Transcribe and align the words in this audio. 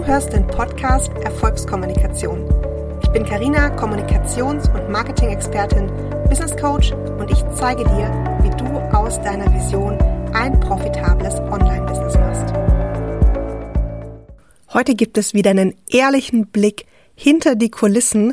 Du 0.00 0.06
hörst 0.06 0.32
den 0.32 0.46
Podcast 0.46 1.12
Erfolgskommunikation. 1.24 2.48
Ich 3.02 3.10
bin 3.10 3.22
Karina, 3.22 3.68
Kommunikations- 3.76 4.66
und 4.72 4.88
Marketing-Expertin, 4.90 5.88
Business 6.26 6.56
Coach 6.56 6.92
und 6.92 7.30
ich 7.30 7.44
zeige 7.54 7.84
dir, 7.84 8.08
wie 8.40 8.48
du 8.56 8.78
aus 8.96 9.20
deiner 9.20 9.52
Vision 9.52 9.98
ein 10.32 10.58
profitables 10.58 11.34
Online-Business 11.34 12.14
machst. 12.14 12.54
Heute 14.72 14.94
gibt 14.94 15.18
es 15.18 15.34
wieder 15.34 15.50
einen 15.50 15.74
ehrlichen 15.90 16.46
Blick 16.46 16.86
hinter 17.14 17.54
die 17.54 17.70
Kulissen 17.70 18.32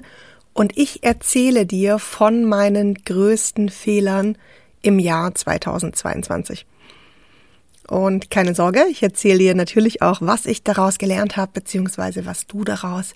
und 0.54 0.78
ich 0.78 1.04
erzähle 1.04 1.66
dir 1.66 2.00
von 2.00 2.46
meinen 2.46 2.94
größten 2.94 3.68
Fehlern 3.68 4.38
im 4.84 5.00
Jahr 5.00 5.36
2022. 5.36 6.66
Und 7.90 8.30
keine 8.30 8.54
Sorge, 8.54 8.86
ich 8.90 9.02
erzähle 9.02 9.40
dir 9.40 9.56
natürlich 9.56 10.02
auch, 10.02 10.20
was 10.22 10.46
ich 10.46 10.64
daraus 10.64 10.98
gelernt 10.98 11.38
habe, 11.38 11.52
beziehungsweise 11.54 12.26
was 12.26 12.46
du 12.46 12.64
daraus 12.64 13.14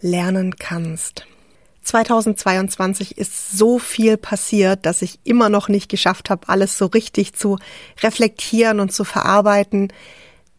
lernen 0.00 0.56
kannst. 0.58 1.26
2022 1.82 3.16
ist 3.16 3.52
so 3.52 3.78
viel 3.78 4.18
passiert, 4.18 4.84
dass 4.84 5.00
ich 5.00 5.18
immer 5.24 5.48
noch 5.48 5.68
nicht 5.68 5.88
geschafft 5.88 6.28
habe, 6.28 6.48
alles 6.48 6.76
so 6.76 6.86
richtig 6.86 7.32
zu 7.32 7.58
reflektieren 8.02 8.80
und 8.80 8.92
zu 8.92 9.04
verarbeiten. 9.04 9.90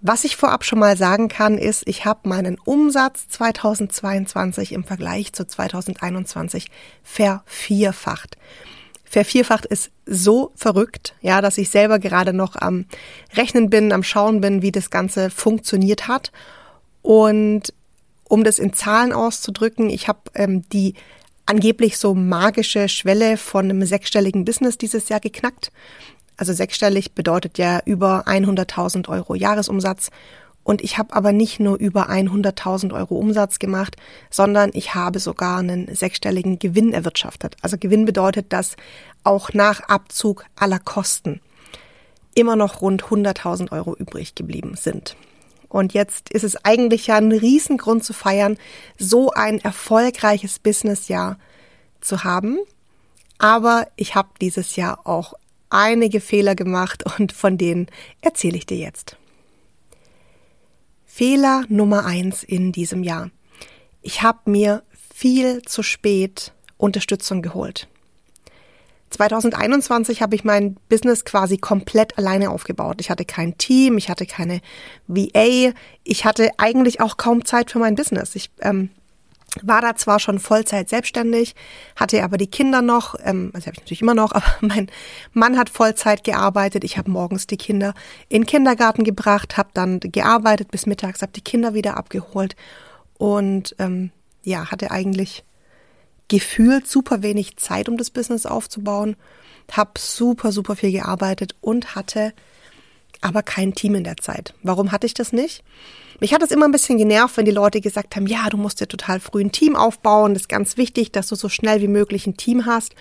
Was 0.01 0.23
ich 0.23 0.35
vorab 0.35 0.65
schon 0.65 0.79
mal 0.79 0.97
sagen 0.97 1.27
kann, 1.27 1.59
ist, 1.59 1.87
ich 1.87 2.05
habe 2.05 2.27
meinen 2.27 2.57
Umsatz 2.57 3.27
2022 3.29 4.71
im 4.71 4.83
Vergleich 4.83 5.33
zu 5.33 5.45
2021 5.45 6.71
vervierfacht 7.03 8.37
vervierfacht 9.11 9.65
ist 9.65 9.91
so 10.05 10.53
verrückt, 10.55 11.15
ja, 11.21 11.41
dass 11.41 11.57
ich 11.57 11.69
selber 11.69 11.99
gerade 11.99 12.31
noch 12.31 12.55
am 12.55 12.85
Rechnen 13.35 13.69
bin, 13.69 13.91
am 13.91 14.03
Schauen 14.03 14.39
bin, 14.39 14.61
wie 14.61 14.71
das 14.71 14.89
Ganze 14.89 15.29
funktioniert 15.29 16.07
hat. 16.07 16.31
Und 17.01 17.73
um 18.29 18.45
das 18.45 18.57
in 18.57 18.71
Zahlen 18.71 19.11
auszudrücken, 19.11 19.89
ich 19.89 20.07
habe 20.07 20.19
ähm, 20.33 20.67
die 20.69 20.93
angeblich 21.45 21.97
so 21.97 22.13
magische 22.13 22.87
Schwelle 22.87 23.35
von 23.35 23.65
einem 23.65 23.85
sechsstelligen 23.85 24.45
Business 24.45 24.77
dieses 24.77 25.09
Jahr 25.09 25.19
geknackt. 25.19 25.73
Also 26.37 26.53
sechsstellig 26.53 27.11
bedeutet 27.11 27.57
ja 27.57 27.81
über 27.85 28.27
100.000 28.27 29.09
Euro 29.09 29.35
Jahresumsatz. 29.35 30.09
Und 30.63 30.81
ich 30.83 30.97
habe 30.97 31.15
aber 31.15 31.31
nicht 31.31 31.59
nur 31.59 31.77
über 31.77 32.09
100.000 32.09 32.93
Euro 32.93 33.15
Umsatz 33.15 33.57
gemacht, 33.57 33.95
sondern 34.29 34.69
ich 34.73 34.93
habe 34.93 35.19
sogar 35.19 35.59
einen 35.59 35.93
sechsstelligen 35.93 36.59
Gewinn 36.59 36.93
erwirtschaftet. 36.93 37.55
Also 37.61 37.77
Gewinn 37.77 38.05
bedeutet, 38.05 38.53
dass 38.53 38.75
auch 39.23 39.53
nach 39.53 39.81
Abzug 39.81 40.45
aller 40.55 40.79
Kosten 40.79 41.41
immer 42.35 42.55
noch 42.55 42.81
rund 42.81 43.03
100.000 43.03 43.71
Euro 43.71 43.95
übrig 43.95 44.35
geblieben 44.35 44.75
sind. 44.75 45.15
Und 45.67 45.93
jetzt 45.93 46.29
ist 46.29 46.43
es 46.43 46.63
eigentlich 46.65 47.07
ja 47.07 47.15
ein 47.15 47.31
Riesengrund 47.31 48.03
zu 48.03 48.13
feiern, 48.13 48.57
so 48.97 49.31
ein 49.31 49.59
erfolgreiches 49.59 50.59
Businessjahr 50.59 51.37
zu 52.01 52.23
haben. 52.23 52.59
Aber 53.37 53.87
ich 53.95 54.13
habe 54.13 54.29
dieses 54.41 54.75
Jahr 54.75 55.07
auch 55.07 55.33
einige 55.69 56.19
Fehler 56.19 56.55
gemacht 56.55 57.03
und 57.17 57.31
von 57.31 57.57
denen 57.57 57.87
erzähle 58.21 58.57
ich 58.57 58.65
dir 58.65 58.77
jetzt. 58.77 59.17
Fehler 61.21 61.65
Nummer 61.69 62.03
eins 62.03 62.41
in 62.41 62.71
diesem 62.71 63.03
Jahr. 63.03 63.29
Ich 64.01 64.23
habe 64.23 64.49
mir 64.49 64.81
viel 65.13 65.61
zu 65.61 65.83
spät 65.83 66.51
Unterstützung 66.77 67.43
geholt. 67.43 67.87
2021 69.11 70.23
habe 70.23 70.33
ich 70.33 70.43
mein 70.43 70.77
Business 70.89 71.23
quasi 71.23 71.59
komplett 71.59 72.17
alleine 72.17 72.49
aufgebaut. 72.49 72.97
Ich 73.01 73.11
hatte 73.11 73.23
kein 73.23 73.55
Team, 73.59 73.99
ich 73.99 74.09
hatte 74.09 74.25
keine 74.25 74.61
VA, 75.05 75.73
ich 76.03 76.25
hatte 76.25 76.49
eigentlich 76.57 77.01
auch 77.01 77.17
kaum 77.17 77.45
Zeit 77.45 77.69
für 77.69 77.77
mein 77.77 77.93
Business. 77.93 78.35
Ich 78.35 78.49
ähm, 78.61 78.89
war 79.63 79.81
da 79.81 79.95
zwar 79.95 80.19
schon 80.19 80.39
Vollzeit 80.39 80.89
selbstständig, 80.89 81.55
hatte 81.95 82.23
aber 82.23 82.37
die 82.37 82.47
Kinder 82.47 82.81
noch, 82.81 83.15
ähm, 83.23 83.51
also 83.53 83.67
habe 83.67 83.75
ich 83.75 83.81
natürlich 83.81 84.01
immer 84.01 84.13
noch, 84.13 84.31
aber 84.35 84.45
mein 84.61 84.89
Mann 85.33 85.57
hat 85.57 85.69
Vollzeit 85.69 86.23
gearbeitet. 86.23 86.83
Ich 86.83 86.97
habe 86.97 87.11
morgens 87.11 87.47
die 87.47 87.57
Kinder 87.57 87.93
in 88.29 88.41
den 88.41 88.47
Kindergarten 88.47 89.03
gebracht, 89.03 89.57
habe 89.57 89.69
dann 89.73 89.99
gearbeitet 89.99 90.71
bis 90.71 90.85
mittags, 90.85 91.21
habe 91.21 91.33
die 91.33 91.41
Kinder 91.41 91.73
wieder 91.73 91.97
abgeholt 91.97 92.55
und 93.17 93.75
ähm, 93.79 94.11
ja, 94.43 94.71
hatte 94.71 94.91
eigentlich 94.91 95.43
gefühlt 96.27 96.87
super 96.87 97.21
wenig 97.21 97.57
Zeit, 97.57 97.89
um 97.89 97.97
das 97.97 98.09
Business 98.09 98.45
aufzubauen, 98.45 99.17
habe 99.71 99.91
super, 99.99 100.51
super 100.51 100.75
viel 100.75 100.91
gearbeitet 100.91 101.55
und 101.59 101.95
hatte 101.95 102.33
aber 103.19 103.43
kein 103.43 103.73
Team 103.73 103.95
in 103.95 104.03
der 104.03 104.17
Zeit. 104.17 104.53
Warum 104.63 104.91
hatte 104.91 105.05
ich 105.05 105.13
das 105.13 105.33
nicht? 105.33 105.63
Mich 106.21 106.35
hat 106.35 106.43
es 106.43 106.51
immer 106.51 106.65
ein 106.65 106.71
bisschen 106.71 106.99
genervt, 106.99 107.35
wenn 107.35 107.45
die 107.45 107.51
Leute 107.51 107.81
gesagt 107.81 108.15
haben, 108.15 108.27
ja, 108.27 108.47
du 108.47 108.55
musst 108.55 108.79
dir 108.79 108.87
total 108.87 109.19
früh 109.19 109.41
ein 109.41 109.51
Team 109.51 109.75
aufbauen, 109.75 110.35
das 110.35 110.43
ist 110.43 110.49
ganz 110.49 110.77
wichtig, 110.77 111.11
dass 111.11 111.27
du 111.27 111.35
so 111.35 111.49
schnell 111.49 111.81
wie 111.81 111.87
möglich 111.87 112.27
ein 112.27 112.37
Team 112.37 112.67
hast. 112.67 112.93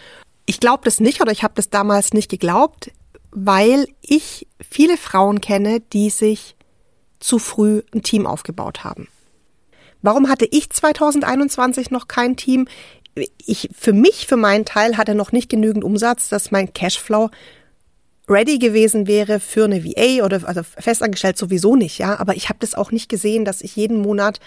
Ich 0.47 0.59
glaube 0.59 0.85
das 0.85 1.01
nicht 1.01 1.21
oder 1.21 1.31
ich 1.31 1.43
habe 1.43 1.53
das 1.55 1.69
damals 1.69 2.15
nicht 2.15 2.31
geglaubt, 2.31 2.91
weil 3.31 3.87
ich 4.01 4.49
viele 4.59 4.97
Frauen 4.97 5.43
kenne, 5.43 5.81
die 5.93 6.09
sich 6.09 6.57
zu 7.19 7.39
früh 7.39 7.83
ein 7.95 8.03
Team 8.03 8.27
aufgebaut 8.27 8.85
haben. 8.85 9.07
Warum 10.01 10.31
hatte 10.31 10.49
ich 10.51 10.71
2021 10.71 11.91
noch 11.91 12.09
kein 12.09 12.39
Team? 12.39 12.69
Ich, 13.45 13.69
für 13.79 13.93
mich, 13.93 14.29
für 14.29 14.39
meinen 14.39 14.65
Teil, 14.65 14.97
hatte 14.97 15.15
noch 15.15 15.31
nicht 15.31 15.51
genügend 15.51 15.85
Umsatz, 15.85 16.31
dass 16.31 16.53
mein 16.53 16.73
Cashflow 16.73 17.29
ready 18.31 18.59
gewesen 18.59 19.07
wäre 19.07 19.41
für 19.41 19.65
eine 19.65 19.85
VA 19.85 20.25
oder 20.25 20.47
also 20.47 20.63
festangestellt 20.63 21.37
sowieso 21.37 21.77
nicht, 21.77 21.99
ja. 21.99 22.19
Aber 22.19 22.37
ich 22.37 22.49
habe 22.49 22.61
das 22.61 22.75
auch 22.75 22.93
nicht 22.93 23.09
gesehen, 23.09 23.45
dass 23.45 23.61
ich 23.61 23.77
jeden 23.77 24.01
Monat 24.01 24.41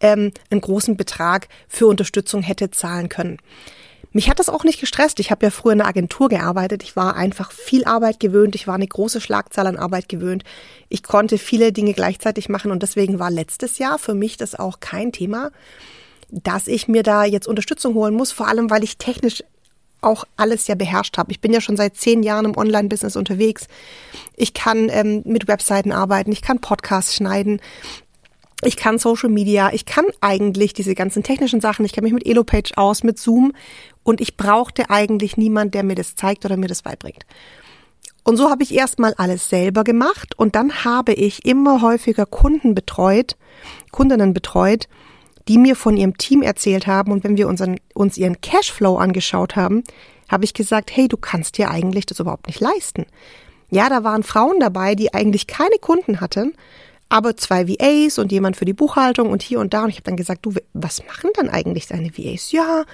ähm, 0.00 0.32
einen 0.50 0.60
großen 0.60 0.96
Betrag 0.96 1.48
für 1.68 1.86
Unterstützung 1.86 2.42
hätte 2.42 2.70
zahlen 2.70 3.08
können. 3.08 3.38
Mich 4.12 4.30
hat 4.30 4.38
das 4.38 4.48
auch 4.48 4.64
nicht 4.64 4.80
gestresst. 4.80 5.20
Ich 5.20 5.30
habe 5.30 5.46
ja 5.46 5.50
früher 5.50 5.72
in 5.72 5.80
einer 5.80 5.88
Agentur 5.88 6.28
gearbeitet. 6.28 6.82
Ich 6.82 6.96
war 6.96 7.14
einfach 7.14 7.52
viel 7.52 7.84
Arbeit 7.84 8.20
gewöhnt. 8.20 8.54
Ich 8.54 8.66
war 8.66 8.74
eine 8.74 8.86
große 8.86 9.20
Schlagzahl 9.20 9.66
an 9.66 9.76
Arbeit 9.76 10.08
gewöhnt. 10.08 10.44
Ich 10.88 11.02
konnte 11.02 11.36
viele 11.36 11.72
Dinge 11.72 11.92
gleichzeitig 11.92 12.48
machen 12.48 12.70
und 12.70 12.82
deswegen 12.82 13.18
war 13.18 13.30
letztes 13.30 13.78
Jahr 13.78 13.98
für 13.98 14.14
mich 14.14 14.36
das 14.38 14.54
auch 14.54 14.80
kein 14.80 15.12
Thema, 15.12 15.50
dass 16.30 16.68
ich 16.68 16.88
mir 16.88 17.02
da 17.02 17.24
jetzt 17.24 17.46
Unterstützung 17.46 17.94
holen 17.94 18.14
muss, 18.14 18.32
vor 18.32 18.48
allem 18.48 18.70
weil 18.70 18.82
ich 18.82 18.96
technisch 18.96 19.42
auch 20.00 20.24
alles 20.36 20.66
ja 20.66 20.74
beherrscht 20.74 21.18
habe. 21.18 21.32
Ich 21.32 21.40
bin 21.40 21.52
ja 21.52 21.60
schon 21.60 21.76
seit 21.76 21.96
zehn 21.96 22.22
Jahren 22.22 22.44
im 22.44 22.56
Online-Business 22.56 23.16
unterwegs. 23.16 23.66
Ich 24.36 24.54
kann 24.54 24.88
ähm, 24.90 25.22
mit 25.24 25.48
Webseiten 25.48 25.92
arbeiten, 25.92 26.32
ich 26.32 26.42
kann 26.42 26.60
Podcasts 26.60 27.14
schneiden, 27.14 27.60
ich 28.64 28.76
kann 28.76 28.98
Social 28.98 29.28
Media, 29.28 29.70
ich 29.72 29.86
kann 29.86 30.04
eigentlich 30.20 30.72
diese 30.72 30.94
ganzen 30.94 31.22
technischen 31.22 31.60
Sachen, 31.60 31.84
ich 31.84 31.92
kenne 31.92 32.04
mich 32.04 32.12
mit 32.12 32.26
Elopage 32.26 32.72
aus, 32.76 33.04
mit 33.04 33.18
Zoom 33.18 33.52
und 34.02 34.20
ich 34.20 34.36
brauchte 34.36 34.90
eigentlich 34.90 35.36
niemand, 35.36 35.74
der 35.74 35.84
mir 35.84 35.94
das 35.94 36.16
zeigt 36.16 36.44
oder 36.44 36.56
mir 36.56 36.68
das 36.68 36.82
beibringt. 36.82 37.24
Und 38.24 38.36
so 38.36 38.50
habe 38.50 38.62
ich 38.62 38.74
erstmal 38.74 39.14
alles 39.14 39.48
selber 39.48 39.84
gemacht 39.84 40.36
und 40.36 40.54
dann 40.54 40.84
habe 40.84 41.12
ich 41.12 41.46
immer 41.46 41.82
häufiger 41.82 42.26
Kunden 42.26 42.74
betreut, 42.74 43.36
Kundinnen 43.90 44.34
betreut, 44.34 44.88
die 45.48 45.58
mir 45.58 45.74
von 45.74 45.96
ihrem 45.96 46.16
Team 46.18 46.42
erzählt 46.42 46.86
haben 46.86 47.10
und 47.10 47.24
wenn 47.24 47.36
wir 47.36 47.48
unseren, 47.48 47.80
uns 47.94 48.16
ihren 48.18 48.40
Cashflow 48.40 48.96
angeschaut 48.96 49.56
haben, 49.56 49.82
habe 50.28 50.44
ich 50.44 50.54
gesagt, 50.54 50.94
hey, 50.94 51.08
du 51.08 51.16
kannst 51.16 51.56
dir 51.58 51.70
eigentlich 51.70 52.06
das 52.06 52.20
überhaupt 52.20 52.46
nicht 52.46 52.60
leisten. 52.60 53.06
Ja, 53.70 53.88
da 53.88 54.04
waren 54.04 54.22
Frauen 54.22 54.60
dabei, 54.60 54.94
die 54.94 55.12
eigentlich 55.14 55.46
keine 55.46 55.76
Kunden 55.80 56.20
hatten, 56.20 56.54
aber 57.08 57.36
zwei 57.36 57.68
VAs 57.68 58.18
und 58.18 58.30
jemand 58.30 58.56
für 58.56 58.66
die 58.66 58.74
Buchhaltung 58.74 59.30
und 59.30 59.42
hier 59.42 59.60
und 59.60 59.72
da. 59.72 59.84
Und 59.84 59.90
ich 59.90 59.96
habe 59.96 60.04
dann 60.04 60.16
gesagt, 60.16 60.44
du, 60.44 60.52
was 60.74 61.06
machen 61.06 61.30
dann 61.34 61.48
eigentlich 61.48 61.86
deine 61.86 62.10
VAs? 62.16 62.52
Ja, 62.52 62.84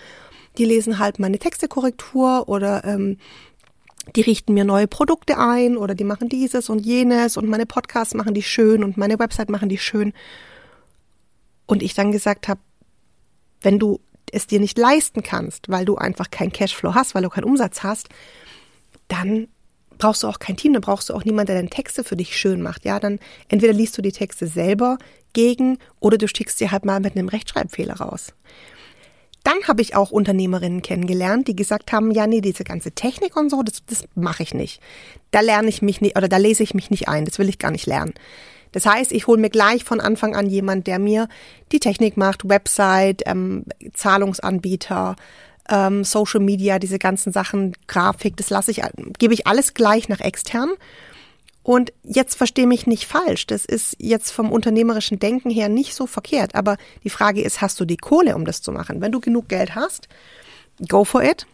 die 0.57 0.65
lesen 0.65 1.01
halt 1.01 1.19
meine 1.19 1.39
Textekorrektur 1.39 2.49
oder 2.49 2.85
ähm, 2.85 3.19
die 4.15 4.21
richten 4.21 4.55
mir 4.55 4.65
neue 4.65 4.87
Produkte 4.87 5.39
ein 5.39 5.77
oder 5.77 5.95
die 5.95 6.05
machen 6.05 6.29
dieses 6.29 6.69
und 6.69 6.81
jenes 6.81 7.37
und 7.37 7.49
meine 7.49 7.67
Podcasts 7.67 8.15
machen 8.15 8.35
die 8.35 8.43
schön 8.43 8.85
und 8.85 8.97
meine 8.97 9.19
Website 9.19 9.51
machen 9.51 9.69
die 9.69 9.79
schön. 9.79 10.13
Und 11.66 11.82
ich 11.82 11.94
dann 11.94 12.12
gesagt 12.12 12.49
habe, 12.49 12.61
wenn 13.62 13.78
du 13.78 14.00
es 14.32 14.46
dir 14.46 14.61
nicht 14.61 14.78
leisten 14.78 15.22
kannst, 15.22 15.69
weil 15.69 15.84
du 15.84 15.96
einfach 15.96 16.31
keinen 16.31 16.52
Cashflow 16.52 16.94
hast, 16.94 17.14
weil 17.14 17.22
du 17.22 17.31
keinen 17.31 17.44
Umsatz 17.44 17.82
hast, 17.82 18.08
dann 19.08 19.49
brauchst 19.99 20.22
du 20.22 20.28
auch 20.28 20.38
kein 20.38 20.56
Team, 20.56 20.72
dann 20.72 20.82
brauchst 20.82 21.08
du 21.08 21.14
auch 21.14 21.25
niemanden, 21.25 21.49
der 21.49 21.56
deine 21.56 21.70
Texte 21.70 22.05
für 22.05 22.16
dich 22.16 22.37
schön 22.37 22.62
macht. 22.62 22.84
Ja, 22.84 22.99
dann 23.00 23.19
entweder 23.49 23.72
liest 23.72 23.96
du 23.96 24.02
die 24.02 24.12
Texte 24.12 24.46
selber 24.46 24.99
gegen 25.32 25.78
oder 26.00 26.19
du 26.19 26.26
schickst 26.28 26.58
sie 26.58 26.70
halt 26.70 26.84
mal 26.84 27.00
mit 27.00 27.16
einem 27.16 27.28
Rechtschreibfehler 27.28 27.94
raus. 27.94 28.34
Dann 29.44 29.62
habe 29.69 29.82
ich 29.82 29.94
auch 29.94 30.11
Unternehmerinnen 30.11 30.81
kennengelernt, 30.81 31.49
die 31.49 31.56
gesagt 31.56 31.93
haben, 31.93 32.11
ja, 32.11 32.26
nee, 32.26 32.40
diese 32.40 32.64
ganze 32.64 32.93
Technik 32.93 33.37
und 33.37 33.50
so, 33.50 33.62
das, 33.62 33.84
das 33.87 34.05
mache 34.14 34.43
ich 34.43 34.55
nicht. 34.55 34.81
Da 35.32 35.40
lerne 35.40 35.69
ich 35.69 35.82
mich 35.82 36.00
nicht 36.00 36.16
oder 36.16 36.28
da 36.28 36.38
lese 36.38 36.62
ich 36.62 36.72
mich 36.72 36.90
nicht 36.90 37.08
ein, 37.08 37.26
das 37.26 37.38
will 37.38 37.50
ich 37.50 37.58
gar 37.58 37.70
nicht 37.70 37.87
lernen. 37.87 38.14
Das 38.75 38.87
heißt, 38.87 39.12
ich 39.12 39.29
hole 39.29 39.41
mir 39.41 39.50
gleich 39.50 39.85
von 39.85 40.00
Anfang 40.00 40.35
an 40.35 40.50
jemand, 40.50 40.88
der 40.88 40.99
mir 40.99 41.29
die 41.71 41.79
Technik 41.79 42.17
macht, 42.17 42.49
Website, 42.49 43.23
ähm, 43.25 43.65
Zahlungsanbieter, 43.93 45.15
ähm, 45.71 46.03
Social 46.03 46.41
Media, 46.41 46.81
diese 46.81 46.99
ganzen 46.99 47.32
Sachen, 47.32 47.76
Grafik, 47.87 48.37
das 48.37 48.50
lasse 48.50 48.73
ich, 48.73 48.82
gebe 49.19 49.32
ich 49.32 49.47
alles 49.47 49.75
gleich 49.75 50.09
nach 50.09 50.21
extern. 50.21 50.71
Und 51.62 51.93
jetzt 52.03 52.35
verstehe 52.35 52.67
mich 52.67 52.88
nicht 52.88 53.06
falsch. 53.06 53.47
Das 53.47 53.65
ist 53.65 53.97
jetzt 53.99 54.32
vom 54.32 54.50
unternehmerischen 54.50 55.21
Denken 55.21 55.50
her 55.50 55.69
nicht 55.69 55.94
so 55.94 56.06
verkehrt. 56.09 56.56
Aber 56.56 56.76
die 57.05 57.11
Frage 57.11 57.43
ist, 57.43 57.61
hast 57.62 57.79
du 57.79 57.85
die 57.85 57.97
Kohle, 57.97 58.35
um 58.35 58.44
das 58.44 58.61
zu 58.61 58.73
machen? 58.73 59.00
Wenn 59.00 59.12
du 59.12 59.21
genug 59.21 59.49
Geld 59.49 59.76
hast, 59.76 60.09
go 60.88 61.05
for 61.05 61.23
it. 61.23 61.47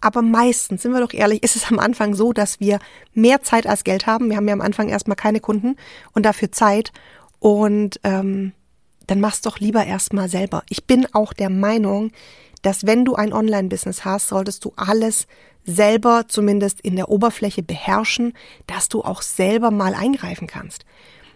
Aber 0.00 0.22
meistens, 0.22 0.82
sind 0.82 0.92
wir 0.92 1.00
doch 1.00 1.12
ehrlich, 1.12 1.42
ist 1.42 1.56
es 1.56 1.70
am 1.70 1.78
Anfang 1.78 2.14
so, 2.14 2.32
dass 2.32 2.60
wir 2.60 2.78
mehr 3.12 3.42
Zeit 3.42 3.66
als 3.66 3.84
Geld 3.84 4.06
haben. 4.06 4.30
Wir 4.30 4.36
haben 4.36 4.48
ja 4.48 4.54
am 4.54 4.60
Anfang 4.60 4.88
erstmal 4.88 5.16
keine 5.16 5.40
Kunden 5.40 5.76
und 6.12 6.24
dafür 6.24 6.52
Zeit. 6.52 6.92
Und 7.38 8.00
ähm, 8.04 8.52
dann 9.06 9.20
mach's 9.20 9.40
doch 9.40 9.58
lieber 9.58 9.84
erstmal 9.84 10.28
selber. 10.28 10.62
Ich 10.68 10.86
bin 10.86 11.06
auch 11.12 11.32
der 11.32 11.50
Meinung, 11.50 12.12
dass 12.62 12.86
wenn 12.86 13.04
du 13.04 13.14
ein 13.14 13.32
Online-Business 13.32 14.04
hast, 14.04 14.28
solltest 14.28 14.64
du 14.64 14.72
alles 14.76 15.26
selber 15.64 16.24
zumindest 16.28 16.80
in 16.80 16.96
der 16.96 17.08
Oberfläche 17.08 17.62
beherrschen, 17.62 18.34
dass 18.66 18.88
du 18.88 19.02
auch 19.02 19.22
selber 19.22 19.70
mal 19.70 19.94
eingreifen 19.94 20.46
kannst. 20.46 20.84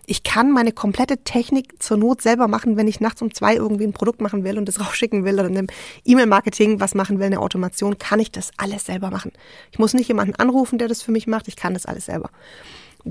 Ich 0.07 0.23
kann 0.23 0.51
meine 0.51 0.73
komplette 0.73 1.19
Technik 1.19 1.83
zur 1.83 1.97
Not 1.97 2.21
selber 2.21 2.49
machen, 2.49 2.77
wenn 2.77 2.89
ich 2.89 3.01
nachts 3.01 3.23
um 3.23 3.33
zwei 3.33 3.55
irgendwie 3.55 3.85
ein 3.85 3.93
Produkt 3.93 4.21
machen 4.21 4.45
will 4.45 4.59
und 4.59 4.67
das 4.67 4.81
rausschicken 4.87 5.25
will 5.25 5.35
oder 5.35 5.47
in 5.47 5.59
einem 5.59 5.69
E-Mail-Marketing 6.05 6.81
was 6.81 6.95
machen 6.95 7.19
will, 7.19 7.27
eine 7.27 7.41
Automation, 7.41 7.99
kann 7.99 8.21
ich 8.21 8.31
das 8.31 8.51
alles 8.57 8.87
selber 8.87 9.11
machen. 9.11 9.33
Ich 9.73 9.79
muss 9.79 9.95
nicht 9.95 10.09
jemanden 10.09 10.35
anrufen, 10.37 10.79
der 10.79 10.89
das 10.89 11.03
für 11.03 11.13
mich 11.13 11.27
macht, 11.27 11.49
ich 11.49 11.57
kann 11.57 11.75
das 11.75 11.87
alles 11.87 12.07
selber. 12.07 12.31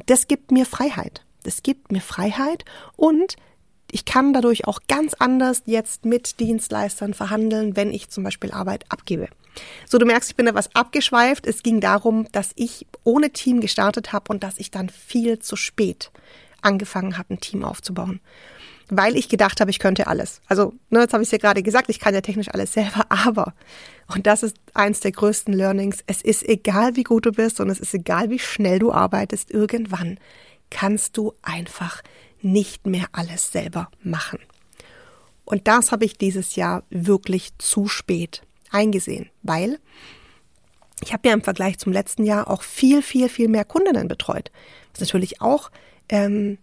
Das 0.06 0.28
gibt 0.28 0.52
mir 0.52 0.66
Freiheit. 0.66 1.24
Das 1.44 1.62
gibt 1.62 1.92
mir 1.92 2.02
Freiheit 2.02 2.64
und 2.96 3.36
ich 3.92 4.06
kann 4.06 4.34
dadurch 4.34 4.66
auch 4.66 4.80
ganz 4.88 5.14
anders 5.14 5.64
jetzt 5.66 6.06
mit 6.06 6.40
Dienstleistern 6.40 7.14
verhandeln, 7.14 7.76
wenn 7.76 7.92
ich 7.92 8.10
zum 8.10 8.24
Beispiel 8.24 8.52
Arbeit 8.52 8.86
abgebe. 8.90 9.28
So, 9.88 10.00
du 10.00 10.06
merkst, 10.08 10.32
ich 10.32 10.36
bin 10.36 10.48
etwas 10.48 10.76
abgeschweift. 10.76 11.46
Es 11.46 11.62
ging 11.62 11.80
darum, 11.80 12.26
dass 12.32 12.54
ich 12.56 12.88
ohne 13.04 13.30
Team 13.30 13.62
gestartet 13.62 14.12
habe 14.12 14.32
und 14.34 14.44
dass 14.44 14.58
ich 14.58 14.72
dann 14.72 14.90
viel 14.90 15.38
zu 15.38 15.56
spät 15.56 16.12
angefangen 16.64 17.18
habe, 17.18 17.34
ein 17.34 17.40
Team 17.40 17.64
aufzubauen. 17.64 18.20
Weil 18.90 19.16
ich 19.16 19.30
gedacht 19.30 19.62
habe, 19.62 19.72
ich 19.72 19.80
könnte 19.80 20.08
alles. 20.08 20.42
Also, 20.48 20.74
ne, 20.90 21.02
jetzt 21.02 21.14
habe 21.14 21.24
ich 21.24 21.28
es 21.28 21.32
ja 21.32 21.38
gerade 21.38 21.64
gesagt, 21.64 21.90
ich 21.90 22.00
kann 22.00 22.14
ja 22.14 22.22
technisch 22.22 22.50
alles 22.50 22.74
selber, 22.74 23.06
aber, 23.10 23.54
und 24.14 24.28
das 24.28 24.44
ist 24.44 24.58
eins 24.74 25.00
der 25.00 25.12
größten 25.12 25.54
Learnings, 25.54 26.00
es 26.06 26.22
ist 26.22 26.44
egal, 26.48 26.96
wie 26.96 27.04
gut 27.04 27.26
du 27.26 27.32
bist 27.32 27.60
und 27.60 27.70
es 27.70 27.80
ist 27.80 27.94
egal, 27.94 28.30
wie 28.30 28.40
schnell 28.40 28.80
du 28.80 28.92
arbeitest, 28.92 29.52
irgendwann 29.52 30.20
kannst 30.70 31.18
du 31.18 31.34
einfach 31.42 32.02
nicht 32.42 32.86
mehr 32.86 33.08
alles 33.14 33.52
selber 33.52 33.90
machen. 34.02 34.40
Und 35.46 35.68
das 35.68 35.92
habe 35.92 36.06
ich 36.06 36.18
dieses 36.18 36.56
Jahr 36.56 36.84
wirklich 36.90 37.58
zu 37.58 37.88
spät 37.88 38.44
eingesehen, 38.72 39.30
weil 39.44 39.80
ich 41.02 41.14
habe 41.14 41.28
ja 41.28 41.34
im 41.34 41.42
Vergleich 41.42 41.78
zum 41.80 41.92
letzten 41.92 42.24
Jahr 42.24 42.50
auch 42.50 42.64
viel, 42.64 43.02
viel, 43.02 43.28
viel 43.28 43.50
mehr 43.50 43.66
Kundinnen 43.66 44.08
betreut. 44.08 44.52
Was 44.94 45.02
natürlich 45.02 45.42
auch, 45.42 45.70
ähm, 46.10 46.58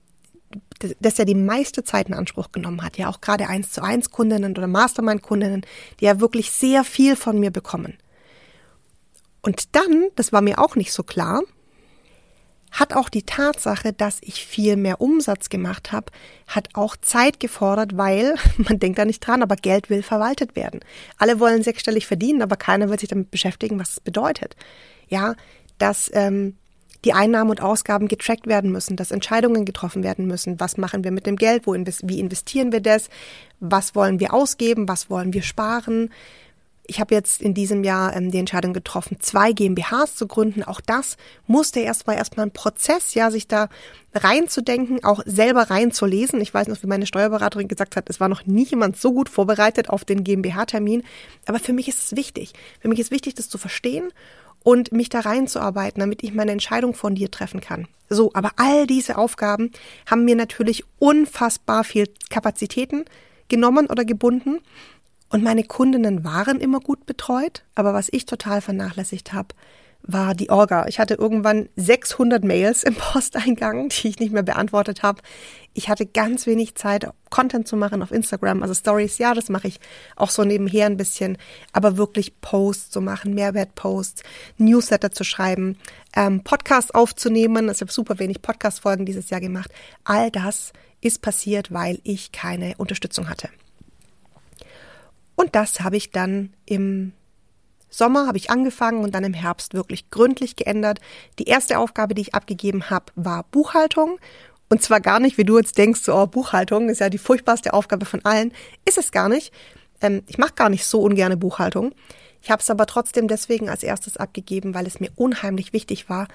das 1.00 1.18
ja 1.18 1.24
die 1.24 1.34
meiste 1.34 1.84
Zeit 1.84 2.08
in 2.08 2.14
Anspruch 2.14 2.52
genommen 2.52 2.82
hat. 2.82 2.98
Ja, 2.98 3.08
auch 3.08 3.20
gerade 3.20 3.48
eins 3.48 3.70
zu 3.70 3.82
eins 3.82 4.10
Kundinnen 4.10 4.52
oder 4.52 4.66
Mastermind-Kundinnen, 4.66 5.62
die 6.00 6.04
ja 6.06 6.20
wirklich 6.20 6.50
sehr 6.50 6.84
viel 6.84 7.16
von 7.16 7.38
mir 7.38 7.50
bekommen. 7.50 7.98
Und 9.42 9.74
dann, 9.76 10.08
das 10.16 10.32
war 10.32 10.40
mir 10.40 10.58
auch 10.58 10.76
nicht 10.76 10.92
so 10.92 11.02
klar, 11.02 11.42
hat 12.70 12.94
auch 12.94 13.08
die 13.08 13.24
Tatsache, 13.24 13.92
dass 13.92 14.18
ich 14.22 14.44
viel 14.44 14.76
mehr 14.76 15.00
Umsatz 15.00 15.48
gemacht 15.48 15.92
habe, 15.92 16.12
hat 16.46 16.68
auch 16.74 16.96
Zeit 16.96 17.40
gefordert, 17.40 17.96
weil 17.96 18.34
man 18.56 18.78
denkt 18.78 18.98
da 18.98 19.04
nicht 19.04 19.20
dran, 19.20 19.42
aber 19.42 19.56
Geld 19.56 19.90
will 19.90 20.02
verwaltet 20.02 20.56
werden. 20.56 20.80
Alle 21.18 21.40
wollen 21.40 21.62
sechsstellig 21.62 22.06
verdienen, 22.06 22.42
aber 22.42 22.56
keiner 22.56 22.88
will 22.88 22.98
sich 22.98 23.08
damit 23.08 23.30
beschäftigen, 23.30 23.78
was 23.78 23.90
es 23.90 24.00
bedeutet. 24.00 24.56
Ja, 25.08 25.34
dass 25.78 26.10
ähm, 26.14 26.56
die 27.04 27.12
Einnahmen 27.12 27.50
und 27.50 27.62
Ausgaben 27.62 28.08
getrackt 28.08 28.46
werden 28.46 28.72
müssen, 28.72 28.96
dass 28.96 29.10
Entscheidungen 29.10 29.64
getroffen 29.64 30.02
werden 30.02 30.26
müssen. 30.26 30.60
Was 30.60 30.76
machen 30.76 31.04
wir 31.04 31.10
mit 31.10 31.26
dem 31.26 31.36
Geld? 31.36 31.66
Wo 31.66 31.74
invest 31.74 32.02
wie 32.04 32.20
investieren 32.20 32.72
wir 32.72 32.80
das? 32.80 33.08
Was 33.60 33.94
wollen 33.94 34.20
wir 34.20 34.34
ausgeben? 34.34 34.88
Was 34.88 35.10
wollen 35.10 35.32
wir 35.32 35.42
sparen? 35.42 36.10
ich 36.90 36.98
habe 36.98 37.14
jetzt 37.14 37.40
in 37.40 37.54
diesem 37.54 37.84
Jahr 37.84 38.16
ähm, 38.16 38.32
die 38.32 38.38
Entscheidung 38.38 38.72
getroffen, 38.72 39.18
zwei 39.20 39.52
GmbHs 39.52 40.16
zu 40.16 40.26
gründen. 40.26 40.64
Auch 40.64 40.80
das 40.80 41.16
musste 41.46 41.78
erstmal 41.78 42.16
erstmal 42.16 42.46
ein 42.46 42.52
Prozess, 42.52 43.14
ja, 43.14 43.30
sich 43.30 43.46
da 43.46 43.68
reinzudenken, 44.12 45.04
auch 45.04 45.22
selber 45.24 45.70
reinzulesen. 45.70 46.40
Ich 46.40 46.52
weiß 46.52 46.66
noch, 46.66 46.82
wie 46.82 46.88
meine 46.88 47.06
Steuerberaterin 47.06 47.68
gesagt 47.68 47.94
hat, 47.94 48.10
es 48.10 48.18
war 48.18 48.28
noch 48.28 48.44
nie 48.44 48.64
jemand 48.64 49.00
so 49.00 49.12
gut 49.12 49.28
vorbereitet 49.28 49.88
auf 49.88 50.04
den 50.04 50.24
GmbH-Termin. 50.24 51.04
Aber 51.46 51.60
für 51.60 51.72
mich 51.72 51.86
ist 51.86 52.02
es 52.02 52.16
wichtig. 52.16 52.54
Für 52.80 52.88
mich 52.88 52.98
ist 52.98 53.12
wichtig, 53.12 53.36
das 53.36 53.48
zu 53.48 53.56
verstehen 53.56 54.12
und 54.62 54.92
mich 54.92 55.08
da 55.08 55.20
reinzuarbeiten, 55.20 56.00
damit 56.00 56.22
ich 56.22 56.34
meine 56.34 56.52
Entscheidung 56.52 56.94
von 56.94 57.14
dir 57.14 57.30
treffen 57.30 57.60
kann. 57.60 57.88
So, 58.08 58.30
aber 58.34 58.52
all 58.56 58.86
diese 58.86 59.16
Aufgaben 59.16 59.70
haben 60.06 60.24
mir 60.24 60.36
natürlich 60.36 60.84
unfassbar 60.98 61.84
viel 61.84 62.08
Kapazitäten 62.28 63.04
genommen 63.48 63.86
oder 63.86 64.04
gebunden. 64.04 64.60
Und 65.28 65.44
meine 65.44 65.62
Kundinnen 65.62 66.24
waren 66.24 66.58
immer 66.58 66.80
gut 66.80 67.06
betreut, 67.06 67.62
aber 67.76 67.94
was 67.94 68.08
ich 68.10 68.26
total 68.26 68.60
vernachlässigt 68.60 69.32
habe, 69.32 69.54
war 70.02 70.34
die 70.34 70.50
Orga. 70.50 70.86
Ich 70.88 70.98
hatte 70.98 71.14
irgendwann 71.14 71.68
600 71.76 72.44
Mails 72.44 72.82
im 72.82 72.94
Posteingang, 72.96 73.88
die 73.88 74.08
ich 74.08 74.18
nicht 74.18 74.32
mehr 74.32 74.42
beantwortet 74.42 75.02
habe. 75.02 75.22
Ich 75.72 75.88
hatte 75.88 76.04
ganz 76.04 76.46
wenig 76.46 76.74
Zeit, 76.74 77.08
Content 77.28 77.68
zu 77.68 77.76
machen 77.76 78.02
auf 78.02 78.10
Instagram, 78.10 78.62
also 78.62 78.74
Stories. 78.74 79.18
Ja, 79.18 79.34
das 79.34 79.48
mache 79.48 79.68
ich 79.68 79.78
auch 80.16 80.30
so 80.30 80.44
nebenher 80.44 80.86
ein 80.86 80.96
bisschen, 80.96 81.38
aber 81.72 81.96
wirklich 81.96 82.40
Posts 82.40 82.90
zu 82.90 83.00
machen, 83.00 83.34
Mehrwertposts, 83.34 84.22
Newsletter 84.58 85.12
zu 85.12 85.22
schreiben, 85.22 85.76
ähm, 86.16 86.42
Podcasts 86.42 86.90
aufzunehmen. 86.90 87.68
Ich 87.68 87.80
habe 87.80 87.92
super 87.92 88.18
wenig 88.18 88.42
Podcast-Folgen 88.42 89.06
dieses 89.06 89.30
Jahr 89.30 89.40
gemacht. 89.40 89.70
All 90.04 90.30
das 90.30 90.72
ist 91.00 91.22
passiert, 91.22 91.72
weil 91.72 92.00
ich 92.02 92.32
keine 92.32 92.74
Unterstützung 92.76 93.28
hatte. 93.28 93.48
Und 95.36 95.54
das 95.54 95.80
habe 95.80 95.96
ich 95.96 96.10
dann 96.10 96.52
im 96.66 97.12
Sommer 97.90 98.26
habe 98.26 98.38
ich 98.38 98.50
angefangen 98.50 99.02
und 99.02 99.14
dann 99.14 99.24
im 99.24 99.34
Herbst 99.34 99.74
wirklich 99.74 100.10
gründlich 100.10 100.56
geändert. 100.56 101.00
Die 101.38 101.44
erste 101.44 101.78
Aufgabe, 101.78 102.14
die 102.14 102.22
ich 102.22 102.34
abgegeben 102.34 102.88
habe, 102.88 103.06
war 103.16 103.44
Buchhaltung. 103.50 104.18
Und 104.68 104.82
zwar 104.82 105.00
gar 105.00 105.18
nicht, 105.18 105.36
wie 105.36 105.44
du 105.44 105.58
jetzt 105.58 105.76
denkst, 105.76 106.00
so, 106.00 106.14
oh, 106.14 106.26
Buchhaltung 106.26 106.88
ist 106.88 107.00
ja 107.00 107.10
die 107.10 107.18
furchtbarste 107.18 107.74
Aufgabe 107.74 108.06
von 108.06 108.24
allen. 108.24 108.52
Ist 108.84 108.98
es 108.98 109.10
gar 109.10 109.28
nicht. 109.28 109.52
Ähm, 110.00 110.22
ich 110.28 110.38
mache 110.38 110.54
gar 110.54 110.68
nicht 110.68 110.84
so 110.84 111.00
ungerne 111.00 111.36
Buchhaltung. 111.36 111.92
Ich 112.40 112.50
habe 112.50 112.62
es 112.62 112.70
aber 112.70 112.86
trotzdem 112.86 113.28
deswegen 113.28 113.68
als 113.68 113.82
erstes 113.82 114.16
abgegeben, 114.16 114.74
weil 114.74 114.86
es 114.86 115.00
mir 115.00 115.10
unheimlich 115.16 115.72
wichtig 115.72 116.08
war, 116.08 116.28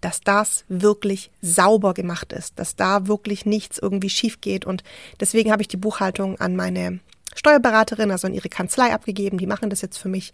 dass 0.00 0.20
das 0.20 0.64
wirklich 0.68 1.30
sauber 1.40 1.94
gemacht 1.94 2.32
ist, 2.32 2.58
dass 2.58 2.76
da 2.76 3.06
wirklich 3.06 3.46
nichts 3.46 3.78
irgendwie 3.78 4.10
schief 4.10 4.40
geht. 4.40 4.64
Und 4.64 4.82
deswegen 5.20 5.52
habe 5.52 5.62
ich 5.62 5.68
die 5.68 5.76
Buchhaltung 5.76 6.40
an 6.40 6.56
meine 6.56 7.00
Steuerberaterin, 7.34 8.10
also 8.10 8.26
in 8.26 8.34
ihre 8.34 8.48
Kanzlei 8.48 8.92
abgegeben. 8.92 9.38
Die 9.38 9.46
machen 9.46 9.70
das 9.70 9.82
jetzt 9.82 9.98
für 9.98 10.08
mich. 10.08 10.32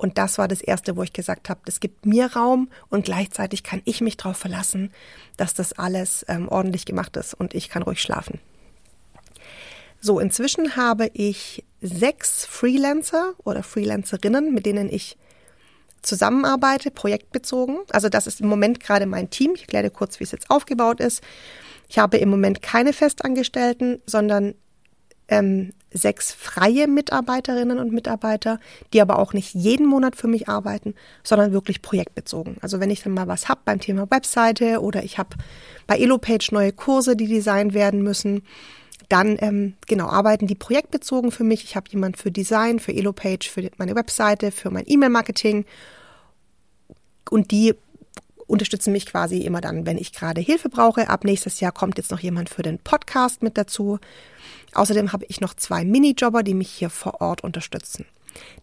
Und 0.00 0.16
das 0.16 0.38
war 0.38 0.48
das 0.48 0.62
Erste, 0.62 0.96
wo 0.96 1.02
ich 1.02 1.12
gesagt 1.12 1.50
habe, 1.50 1.60
das 1.66 1.78
gibt 1.78 2.06
mir 2.06 2.32
Raum 2.32 2.70
und 2.88 3.04
gleichzeitig 3.04 3.62
kann 3.62 3.82
ich 3.84 4.00
mich 4.00 4.16
darauf 4.16 4.38
verlassen, 4.38 4.92
dass 5.36 5.52
das 5.52 5.74
alles 5.74 6.24
ähm, 6.26 6.48
ordentlich 6.48 6.86
gemacht 6.86 7.18
ist 7.18 7.34
und 7.34 7.52
ich 7.52 7.68
kann 7.68 7.82
ruhig 7.82 8.00
schlafen. 8.00 8.40
So, 10.00 10.18
inzwischen 10.18 10.74
habe 10.74 11.10
ich 11.12 11.66
sechs 11.82 12.46
Freelancer 12.46 13.34
oder 13.44 13.62
Freelancerinnen, 13.62 14.54
mit 14.54 14.64
denen 14.64 14.88
ich 14.88 15.18
zusammenarbeite, 16.00 16.90
projektbezogen. 16.90 17.80
Also 17.90 18.08
das 18.08 18.26
ist 18.26 18.40
im 18.40 18.48
Moment 18.48 18.80
gerade 18.80 19.04
mein 19.04 19.28
Team. 19.28 19.52
Ich 19.54 19.62
erkläre 19.64 19.90
kurz, 19.90 20.18
wie 20.18 20.24
es 20.24 20.32
jetzt 20.32 20.48
aufgebaut 20.48 21.00
ist. 21.00 21.22
Ich 21.90 21.98
habe 21.98 22.16
im 22.16 22.30
Moment 22.30 22.62
keine 22.62 22.94
Festangestellten, 22.94 24.00
sondern 24.06 24.54
ähm, 25.28 25.74
sechs 25.92 26.32
freie 26.32 26.86
Mitarbeiterinnen 26.86 27.78
und 27.78 27.92
Mitarbeiter, 27.92 28.58
die 28.92 29.00
aber 29.00 29.18
auch 29.18 29.32
nicht 29.32 29.54
jeden 29.54 29.86
Monat 29.86 30.16
für 30.16 30.28
mich 30.28 30.48
arbeiten, 30.48 30.94
sondern 31.22 31.52
wirklich 31.52 31.82
projektbezogen. 31.82 32.56
Also 32.60 32.80
wenn 32.80 32.90
ich 32.90 33.02
dann 33.02 33.14
mal 33.14 33.28
was 33.28 33.48
hab 33.48 33.64
beim 33.64 33.80
Thema 33.80 34.10
Webseite 34.10 34.80
oder 34.80 35.02
ich 35.02 35.18
habe 35.18 35.36
bei 35.86 35.98
Elopage 35.98 36.50
neue 36.52 36.72
Kurse, 36.72 37.16
die 37.16 37.26
designt 37.26 37.74
werden 37.74 38.02
müssen, 38.02 38.42
dann 39.08 39.36
ähm, 39.40 39.74
genau 39.88 40.06
arbeiten 40.06 40.46
die 40.46 40.54
projektbezogen 40.54 41.32
für 41.32 41.42
mich. 41.42 41.64
Ich 41.64 41.74
habe 41.74 41.90
jemand 41.90 42.16
für 42.16 42.30
Design, 42.30 42.78
für 42.78 42.94
Elopage, 42.94 43.50
für 43.50 43.68
meine 43.76 43.96
Webseite, 43.96 44.52
für 44.52 44.70
mein 44.70 44.84
E-Mail-Marketing 44.86 45.64
und 47.28 47.50
die 47.50 47.74
unterstützen 48.50 48.92
mich 48.92 49.06
quasi 49.06 49.38
immer 49.38 49.60
dann, 49.60 49.86
wenn 49.86 49.96
ich 49.96 50.12
gerade 50.12 50.40
Hilfe 50.40 50.68
brauche. 50.68 51.08
Ab 51.08 51.24
nächstes 51.24 51.60
Jahr 51.60 51.72
kommt 51.72 51.96
jetzt 51.96 52.10
noch 52.10 52.20
jemand 52.20 52.48
für 52.50 52.62
den 52.62 52.78
Podcast 52.78 53.42
mit 53.42 53.56
dazu. 53.56 53.98
Außerdem 54.74 55.12
habe 55.12 55.24
ich 55.28 55.40
noch 55.40 55.54
zwei 55.54 55.84
Minijobber, 55.84 56.42
die 56.42 56.54
mich 56.54 56.70
hier 56.70 56.90
vor 56.90 57.20
Ort 57.20 57.42
unterstützen. 57.42 58.06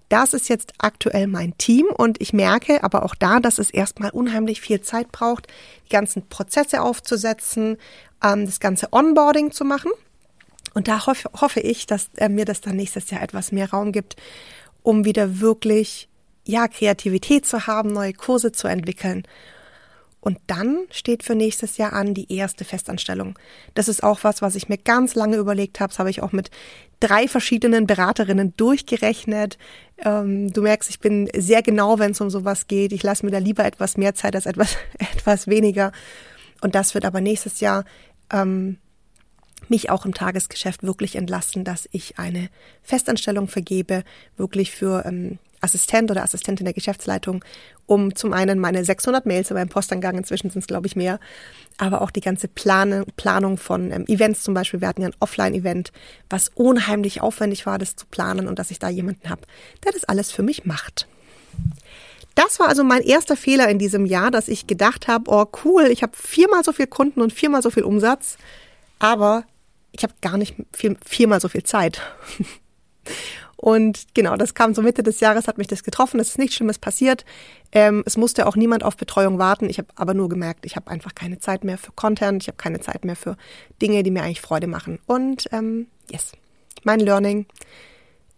Das 0.10 0.34
ist 0.34 0.48
jetzt 0.48 0.74
aktuell 0.78 1.28
mein 1.28 1.58
Team 1.58 1.88
und 1.88 2.22
ich 2.22 2.32
merke 2.32 2.84
aber 2.84 3.04
auch 3.04 3.16
da, 3.16 3.40
dass 3.40 3.60
es 3.60 3.70
erstmal 3.70 4.12
unheimlich 4.12 4.62
viel 4.62 4.80
Zeit 4.82 5.12
braucht, 5.12 5.48
die 5.86 5.90
ganzen 5.90 6.28
Prozesse 6.30 6.82
aufzusetzen, 6.82 7.78
ähm, 8.24 8.46
das 8.46 8.62
ganze 8.62 8.94
Onboarding 8.94 9.52
zu 9.52 9.66
machen. 9.66 9.92
Und 10.74 10.88
da 10.88 11.06
hoffe, 11.06 11.30
hoffe 11.34 11.60
ich, 11.60 11.86
dass 11.88 12.10
äh, 12.16 12.30
mir 12.30 12.46
das 12.46 12.62
dann 12.62 12.78
nächstes 12.78 13.10
Jahr 13.10 13.22
etwas 13.22 13.52
mehr 13.52 13.70
Raum 13.70 13.92
gibt, 13.92 14.16
um 14.84 15.04
wieder 15.04 15.42
wirklich, 15.42 16.08
ja, 16.46 16.70
Kreativität 16.70 17.46
zu 17.46 17.68
haben, 17.68 17.92
neue 17.92 18.14
Kurse 18.14 18.54
zu 18.54 18.68
entwickeln 18.68 19.24
Und 20.20 20.40
dann 20.48 20.80
steht 20.92 21.24
für 21.24 21.36
nächstes 21.36 21.78
Jahr 21.78 21.94
an 21.94 22.14
die 22.14 22.34
erste 22.34 22.66
Festanstellung. 22.66 23.38
Das 23.76 23.88
ist 23.88 24.04
auch 24.04 24.24
was, 24.24 24.42
was 24.42 24.56
ich 24.56 24.68
mir 24.68 24.78
ganz 24.78 25.16
lange 25.16 25.38
überlegt 25.38 25.80
habe. 25.80 25.90
Das 25.90 26.00
habe 26.00 26.10
ich 26.10 26.22
auch 26.22 26.32
mit 26.32 26.50
drei 27.00 27.28
verschiedenen 27.28 27.88
Beraterinnen 27.88 28.54
durchgerechnet. 28.58 29.58
Ähm, 30.00 30.52
du 30.52 30.62
merkst, 30.64 30.90
ich 30.90 31.00
bin 31.00 31.30
sehr 31.36 31.62
genau, 31.62 32.00
wenn 32.00 32.12
es 32.12 32.22
um 32.22 32.30
sowas 32.30 32.68
geht. 32.68 32.92
Ich 32.92 33.04
lasse 33.04 33.26
mir 33.26 33.32
da 33.32 33.38
lieber 33.38 33.64
etwas 33.64 33.96
mehr 33.96 34.16
Zeit 34.16 34.36
als 34.36 34.48
etwas, 34.48 34.76
etwas 34.98 35.48
weniger. 35.48 35.92
Und 36.62 36.76
das 36.76 36.94
wird 36.94 37.06
aber 37.06 37.22
nächstes 37.22 37.60
Jahr 37.60 37.86
ähm, 38.32 38.78
mich 39.70 39.90
auch 39.90 40.06
im 40.06 40.14
Tagesgeschäft 40.14 40.84
wirklich 40.84 41.16
entlasten, 41.16 41.64
dass 41.64 41.88
ich 41.92 42.20
eine 42.20 42.50
Festanstellung 42.84 43.48
vergebe, 43.48 44.04
wirklich 44.36 44.72
für 44.72 45.06
ähm, 45.06 45.40
Assistent 45.68 46.10
oder 46.10 46.24
Assistentin 46.24 46.66
der 46.66 46.74
Geschäftsleitung, 46.74 47.44
um 47.86 48.16
zum 48.16 48.34
einen 48.34 48.60
meine 48.60 48.84
600 48.84 49.26
Mails 49.26 49.52
in 49.52 49.56
meinem 49.56 49.70
Postangang, 49.70 50.18
inzwischen 50.18 50.50
sind 50.50 50.62
es 50.62 50.68
glaube 50.68 50.88
ich 50.88 50.96
mehr, 50.96 51.20
aber 51.78 52.02
auch 52.02 52.12
die 52.12 52.22
ganze 52.22 52.48
Plan 52.48 53.06
Planung 53.18 53.58
von 53.58 53.92
ähm, 53.92 54.06
Events 54.08 54.44
zum 54.44 54.54
Beispiel. 54.54 54.82
Wir 54.82 54.88
hatten 54.88 55.02
ja 55.02 55.10
ein 55.10 55.16
Offline-Event, 55.20 55.92
was 56.30 56.50
unheimlich 56.56 57.22
aufwendig 57.22 57.66
war, 57.66 57.78
das 57.78 57.96
zu 57.96 58.06
planen 58.06 58.48
und 58.48 58.58
dass 58.60 58.72
ich 58.72 58.80
da 58.80 58.90
jemanden 58.90 59.30
habe, 59.30 59.42
der 59.84 59.92
das 59.92 60.06
alles 60.06 60.32
für 60.32 60.44
mich 60.44 60.66
macht. 60.66 61.08
Das 62.36 62.60
war 62.60 62.68
also 62.68 62.84
mein 62.84 63.02
erster 63.02 63.36
Fehler 63.36 63.68
in 63.68 63.80
diesem 63.80 64.06
Jahr, 64.06 64.30
dass 64.30 64.48
ich 64.48 64.68
gedacht 64.68 65.08
habe, 65.08 65.32
oh 65.32 65.46
cool, 65.66 65.86
ich 65.86 66.04
habe 66.04 66.14
viermal 66.16 66.64
so 66.64 66.72
viel 66.72 66.88
Kunden 66.88 67.22
und 67.22 67.34
viermal 67.34 67.64
so 67.64 67.72
viel 67.72 67.84
Umsatz, 67.84 68.38
aber 69.00 69.44
ich 69.92 70.04
habe 70.04 70.14
gar 70.22 70.38
nicht 70.38 70.56
viel, 70.72 70.98
viermal 71.04 71.42
so 71.42 71.50
viel 71.50 71.64
Zeit. 71.64 72.02
Und 73.58 74.06
genau, 74.14 74.36
das 74.38 74.54
kam 74.54 74.76
so 74.76 74.84
Mitte 74.84 75.02
des 75.04 75.20
Jahres, 75.20 75.48
hat 75.48 75.58
mich 75.58 75.68
das 75.68 75.84
getroffen. 75.84 76.20
Es 76.20 76.30
ist 76.30 76.38
nichts 76.38 76.56
Schlimmes 76.56 76.78
passiert. 76.78 77.26
Ähm, 77.72 78.04
es 78.06 78.16
musste 78.16 78.46
auch 78.46 78.56
niemand 78.56 78.84
auf 78.84 78.96
Betreuung 78.96 79.40
warten. 79.40 79.70
Ich 79.70 79.80
habe 79.80 79.90
aber 79.96 80.14
nur 80.14 80.30
gemerkt, 80.30 80.66
ich 80.66 80.76
habe 80.76 80.92
einfach 80.92 81.16
keine 81.16 81.40
Zeit 81.40 81.64
mehr 81.64 81.78
für 81.78 81.92
Content. 81.92 82.44
Ich 82.44 82.48
habe 82.48 82.58
keine 82.58 82.80
Zeit 82.80 83.04
mehr 83.04 83.16
für 83.16 83.36
Dinge, 83.82 84.04
die 84.04 84.12
mir 84.12 84.24
eigentlich 84.24 84.42
Freude 84.42 84.68
machen. 84.68 85.00
Und 85.08 85.50
ähm, 85.52 85.88
yes, 86.10 86.34
mein 86.84 87.00
Learning. 87.00 87.48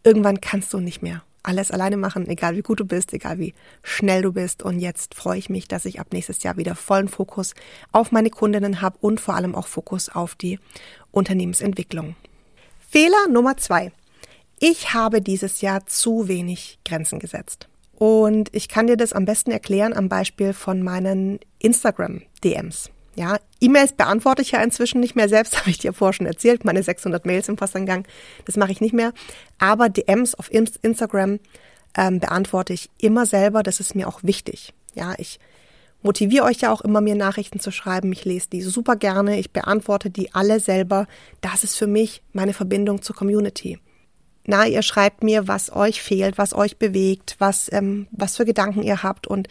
Irgendwann 0.03 0.39
kannst 0.39 0.73
du 0.73 0.79
nicht 0.79 1.01
mehr 1.01 1.21
alles 1.43 1.71
alleine 1.71 1.97
machen, 1.97 2.27
egal 2.27 2.55
wie 2.55 2.61
gut 2.61 2.79
du 2.79 2.85
bist, 2.85 3.13
egal 3.13 3.39
wie 3.39 3.53
schnell 3.81 4.21
du 4.21 4.31
bist. 4.31 4.63
Und 4.63 4.79
jetzt 4.79 5.15
freue 5.15 5.37
ich 5.37 5.49
mich, 5.49 5.67
dass 5.67 5.85
ich 5.85 5.99
ab 5.99 6.07
nächstes 6.11 6.43
Jahr 6.43 6.57
wieder 6.57 6.75
vollen 6.75 7.07
Fokus 7.07 7.53
auf 7.91 8.11
meine 8.11 8.29
Kundinnen 8.29 8.81
habe 8.81 8.97
und 9.01 9.19
vor 9.19 9.35
allem 9.35 9.55
auch 9.55 9.67
Fokus 9.67 10.09
auf 10.09 10.35
die 10.35 10.59
Unternehmensentwicklung. 11.11 12.15
Fehler 12.89 13.27
Nummer 13.29 13.57
zwei. 13.57 13.91
Ich 14.61 14.93
habe 14.93 15.21
dieses 15.21 15.61
Jahr 15.61 15.87
zu 15.87 16.27
wenig 16.27 16.79
Grenzen 16.83 17.19
gesetzt. 17.19 17.69
Und 17.95 18.53
ich 18.53 18.67
kann 18.67 18.87
dir 18.87 18.97
das 18.97 19.13
am 19.13 19.23
besten 19.23 19.51
erklären 19.51 19.93
am 19.93 20.09
Beispiel 20.09 20.51
von 20.51 20.83
meinen 20.83 21.39
Instagram-DMs. 21.59 22.91
Ja, 23.15 23.37
E-Mails 23.61 23.93
beantworte 23.93 24.41
ich 24.41 24.51
ja 24.51 24.61
inzwischen 24.61 24.99
nicht 24.99 25.15
mehr 25.15 25.29
selbst, 25.29 25.57
habe 25.59 25.69
ich 25.69 25.77
dir 25.77 25.93
vorher 25.93 26.13
schon 26.13 26.25
erzählt, 26.25 26.65
meine 26.65 26.83
600 26.83 27.25
Mails 27.25 27.47
im 27.47 27.55
Postangang, 27.55 28.05
das 28.45 28.57
mache 28.57 28.71
ich 28.71 28.81
nicht 28.81 28.93
mehr. 28.93 29.13
Aber 29.59 29.87
DMs 29.87 30.35
auf 30.35 30.51
Instagram 30.51 31.39
ähm, 31.97 32.19
beantworte 32.19 32.73
ich 32.73 32.89
immer 32.97 33.25
selber, 33.25 33.63
das 33.63 33.79
ist 33.79 33.95
mir 33.95 34.09
auch 34.09 34.23
wichtig. 34.23 34.73
Ja, 34.93 35.13
ich 35.17 35.39
motiviere 36.01 36.45
euch 36.45 36.59
ja 36.59 36.71
auch 36.71 36.81
immer, 36.81 36.99
mir 36.99 37.15
Nachrichten 37.15 37.61
zu 37.61 37.71
schreiben. 37.71 38.11
Ich 38.11 38.25
lese 38.25 38.49
die 38.49 38.61
super 38.61 38.97
gerne, 38.97 39.39
ich 39.39 39.51
beantworte 39.51 40.09
die 40.09 40.33
alle 40.33 40.59
selber. 40.59 41.07
Das 41.39 41.63
ist 41.63 41.77
für 41.77 41.87
mich 41.87 42.23
meine 42.33 42.53
Verbindung 42.53 43.01
zur 43.01 43.15
Community 43.15 43.79
na, 44.45 44.65
ihr 44.65 44.81
schreibt 44.81 45.23
mir, 45.23 45.47
was 45.47 45.71
euch 45.71 46.01
fehlt, 46.01 46.37
was 46.37 46.53
euch 46.53 46.77
bewegt, 46.77 47.35
was, 47.39 47.71
ähm, 47.71 48.07
was 48.11 48.37
für 48.37 48.45
Gedanken 48.45 48.83
ihr 48.83 49.03
habt. 49.03 49.27
Und 49.27 49.47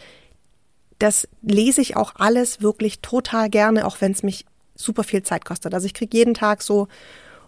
das 0.99 1.27
lese 1.41 1.81
ich 1.81 1.95
auch 1.95 2.13
alles 2.15 2.61
wirklich 2.61 2.99
total 2.99 3.49
gerne, 3.49 3.85
auch 3.85 4.01
wenn 4.01 4.11
es 4.11 4.23
mich 4.23 4.45
super 4.75 5.03
viel 5.03 5.23
Zeit 5.23 5.45
kostet. 5.45 5.73
Also 5.73 5.85
ich 5.85 5.93
kriege 5.93 6.17
jeden 6.17 6.33
Tag 6.33 6.61
so 6.61 6.87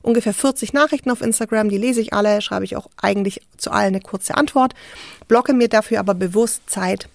ungefähr 0.01 0.33
40 0.33 0.73
Nachrichten 0.73 1.11
auf 1.11 1.21
Instagram, 1.21 1.69
die 1.69 1.77
lese 1.77 2.01
ich 2.01 2.13
alle, 2.13 2.41
schreibe 2.41 2.65
ich 2.65 2.75
auch 2.75 2.89
eigentlich 2.97 3.41
zu 3.57 3.71
allen 3.71 3.87
eine 3.87 4.01
kurze 4.01 4.35
Antwort, 4.35 4.73
blocke 5.27 5.53
mir 5.53 5.69
dafür 5.69 5.99
aber 5.99 6.13
bewusst 6.13 6.69
Zeit 6.69 7.07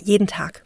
jeden 0.00 0.26
Tag. 0.26 0.64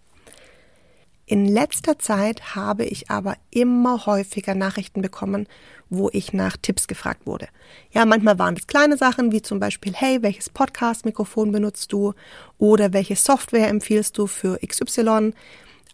In 1.28 1.44
letzter 1.44 1.98
Zeit 1.98 2.54
habe 2.54 2.84
ich 2.84 3.10
aber 3.10 3.36
immer 3.50 4.06
häufiger 4.06 4.54
Nachrichten 4.54 5.02
bekommen, 5.02 5.48
wo 5.90 6.08
ich 6.12 6.32
nach 6.32 6.56
Tipps 6.56 6.86
gefragt 6.86 7.26
wurde. 7.26 7.48
Ja, 7.90 8.06
manchmal 8.06 8.38
waren 8.38 8.54
es 8.56 8.68
kleine 8.68 8.96
Sachen, 8.96 9.32
wie 9.32 9.42
zum 9.42 9.58
Beispiel, 9.58 9.92
hey, 9.92 10.22
welches 10.22 10.50
Podcast-Mikrofon 10.50 11.50
benutzt 11.50 11.92
du? 11.92 12.14
Oder 12.58 12.92
welche 12.92 13.16
Software 13.16 13.68
empfiehlst 13.68 14.16
du 14.16 14.28
für 14.28 14.60
XY? 14.64 15.32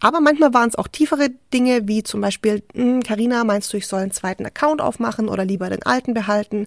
Aber 0.00 0.20
manchmal 0.20 0.52
waren 0.52 0.68
es 0.68 0.76
auch 0.76 0.88
tiefere 0.88 1.30
Dinge, 1.54 1.88
wie 1.88 2.02
zum 2.02 2.20
Beispiel, 2.20 2.62
Karina, 3.02 3.40
hm, 3.40 3.46
meinst 3.46 3.72
du, 3.72 3.78
ich 3.78 3.86
soll 3.86 4.00
einen 4.00 4.10
zweiten 4.10 4.44
Account 4.44 4.82
aufmachen 4.82 5.30
oder 5.30 5.46
lieber 5.46 5.70
den 5.70 5.82
alten 5.82 6.12
behalten? 6.12 6.66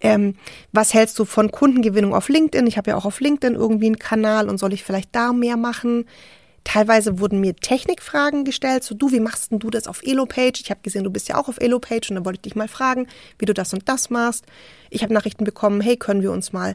Ähm, 0.00 0.34
was 0.72 0.94
hältst 0.94 1.16
du 1.20 1.24
von 1.24 1.52
Kundengewinnung 1.52 2.12
auf 2.14 2.28
LinkedIn? 2.28 2.66
Ich 2.66 2.76
habe 2.76 2.90
ja 2.90 2.96
auch 2.96 3.04
auf 3.04 3.20
LinkedIn 3.20 3.54
irgendwie 3.54 3.86
einen 3.86 4.00
Kanal 4.00 4.48
und 4.48 4.58
soll 4.58 4.72
ich 4.72 4.82
vielleicht 4.82 5.14
da 5.14 5.32
mehr 5.32 5.56
machen? 5.56 6.06
Teilweise 6.64 7.18
wurden 7.18 7.40
mir 7.40 7.56
Technikfragen 7.56 8.44
gestellt, 8.44 8.84
so 8.84 8.94
du, 8.94 9.10
wie 9.10 9.20
machst 9.20 9.50
denn 9.50 9.58
du 9.58 9.70
das 9.70 9.86
auf 9.86 10.02
Elopage? 10.02 10.60
Ich 10.60 10.70
habe 10.70 10.80
gesehen, 10.82 11.04
du 11.04 11.10
bist 11.10 11.28
ja 11.28 11.36
auch 11.36 11.48
auf 11.48 11.58
Elopage 11.58 12.10
und 12.10 12.16
dann 12.16 12.24
wollte 12.24 12.36
ich 12.36 12.42
dich 12.42 12.54
mal 12.54 12.68
fragen, 12.68 13.06
wie 13.38 13.46
du 13.46 13.54
das 13.54 13.72
und 13.72 13.88
das 13.88 14.10
machst. 14.10 14.44
Ich 14.90 15.02
habe 15.02 15.14
Nachrichten 15.14 15.44
bekommen, 15.44 15.80
hey, 15.80 15.96
können 15.96 16.22
wir 16.22 16.32
uns 16.32 16.52
mal 16.52 16.74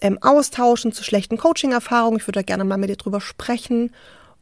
ähm, 0.00 0.18
austauschen 0.22 0.92
zu 0.92 1.02
schlechten 1.02 1.36
Coaching-Erfahrungen? 1.36 2.18
Ich 2.18 2.26
würde 2.26 2.38
da 2.38 2.42
gerne 2.42 2.64
mal 2.64 2.78
mit 2.78 2.90
dir 2.90 2.96
drüber 2.96 3.20
sprechen. 3.20 3.90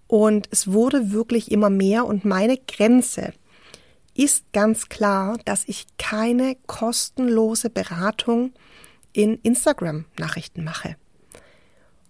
Und 0.08 0.48
es 0.50 0.70
wurde 0.70 1.10
wirklich 1.10 1.50
immer 1.50 1.70
mehr 1.70 2.04
und 2.04 2.26
meine 2.26 2.58
Grenze 2.58 3.32
ist 4.14 4.44
ganz 4.52 4.90
klar, 4.90 5.38
dass 5.46 5.64
ich 5.66 5.86
keine 5.96 6.56
kostenlose 6.66 7.70
Beratung 7.70 8.52
in 9.12 9.38
Instagram-Nachrichten 9.38 10.64
mache. 10.64 10.96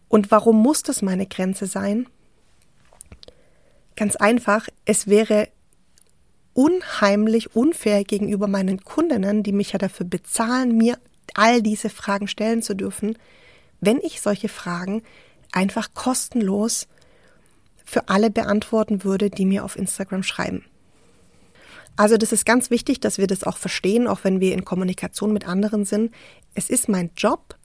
Und 0.08 0.30
warum 0.30 0.56
muss 0.56 0.82
das 0.82 1.00
meine 1.00 1.26
Grenze 1.26 1.66
sein? 1.66 2.08
Ganz 3.96 4.16
einfach, 4.16 4.68
es 4.84 5.06
wäre 5.06 5.48
unheimlich 6.54 7.54
unfair 7.56 8.04
gegenüber 8.04 8.46
meinen 8.46 8.82
Kundinnen, 8.84 9.42
die 9.42 9.52
mich 9.52 9.72
ja 9.72 9.78
dafür 9.78 10.06
bezahlen, 10.06 10.76
mir 10.76 10.98
all 11.34 11.62
diese 11.62 11.88
Fragen 11.88 12.28
stellen 12.28 12.62
zu 12.62 12.74
dürfen, 12.74 13.16
wenn 13.80 13.98
ich 13.98 14.20
solche 14.20 14.48
Fragen 14.48 15.02
einfach 15.50 15.94
kostenlos 15.94 16.88
für 17.84 18.08
alle 18.08 18.30
beantworten 18.30 19.04
würde, 19.04 19.30
die 19.30 19.46
mir 19.46 19.64
auf 19.64 19.76
Instagram 19.76 20.22
schreiben. 20.22 20.64
Also 21.96 22.16
das 22.16 22.32
ist 22.32 22.46
ganz 22.46 22.70
wichtig, 22.70 23.00
dass 23.00 23.18
wir 23.18 23.26
das 23.26 23.44
auch 23.44 23.58
verstehen, 23.58 24.06
auch 24.06 24.24
wenn 24.24 24.40
wir 24.40 24.54
in 24.54 24.64
Kommunikation 24.64 25.32
mit 25.32 25.46
anderen 25.46 25.84
sind. 25.84 26.12
Es 26.54 26.70
ist 26.70 26.88
mein 26.88 27.10
Job, 27.16 27.56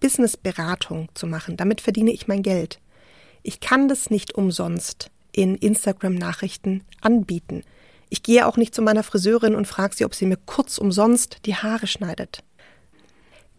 Businessberatung 0.00 1.08
zu 1.14 1.26
machen. 1.26 1.56
Damit 1.56 1.80
verdiene 1.80 2.10
ich 2.10 2.26
mein 2.26 2.42
Geld. 2.42 2.80
Ich 3.42 3.60
kann 3.60 3.88
das 3.88 4.10
nicht 4.10 4.34
umsonst 4.34 5.10
in 5.32 5.56
Instagram-Nachrichten 5.56 6.82
anbieten. 7.00 7.62
Ich 8.08 8.22
gehe 8.22 8.46
auch 8.46 8.56
nicht 8.56 8.74
zu 8.74 8.82
meiner 8.82 9.02
Friseurin 9.02 9.54
und 9.54 9.66
frage 9.66 9.94
sie, 9.94 10.04
ob 10.04 10.14
sie 10.14 10.26
mir 10.26 10.38
kurz 10.46 10.78
umsonst 10.78 11.38
die 11.46 11.54
Haare 11.54 11.86
schneidet. 11.86 12.42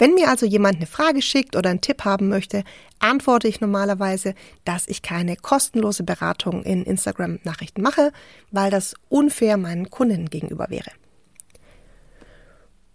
Wenn 0.02 0.16
mir 0.16 0.30
also 0.30 0.48
jemand 0.48 0.78
eine 0.78 0.88
Frage 0.88 1.22
schickt 1.22 1.56
oder 1.56 1.70
einen 1.70 1.82
Tipp 1.82 2.06
haben 2.06 2.28
möchte, 2.28 2.64
antworte 2.98 3.48
ich 3.48 3.62
normalerweise, 3.62 4.34
dass 4.66 4.88
ich 4.88 5.04
keine 5.04 5.36
kostenlose 5.36 6.04
Beratung 6.04 6.64
in 6.64 6.84
Instagram-Nachrichten 6.84 7.84
mache, 7.84 8.12
weil 8.50 8.72
das 8.72 8.96
unfair 9.10 9.58
meinen 9.58 9.92
Kunden 9.92 10.30
gegenüber 10.30 10.72
wäre. 10.72 10.90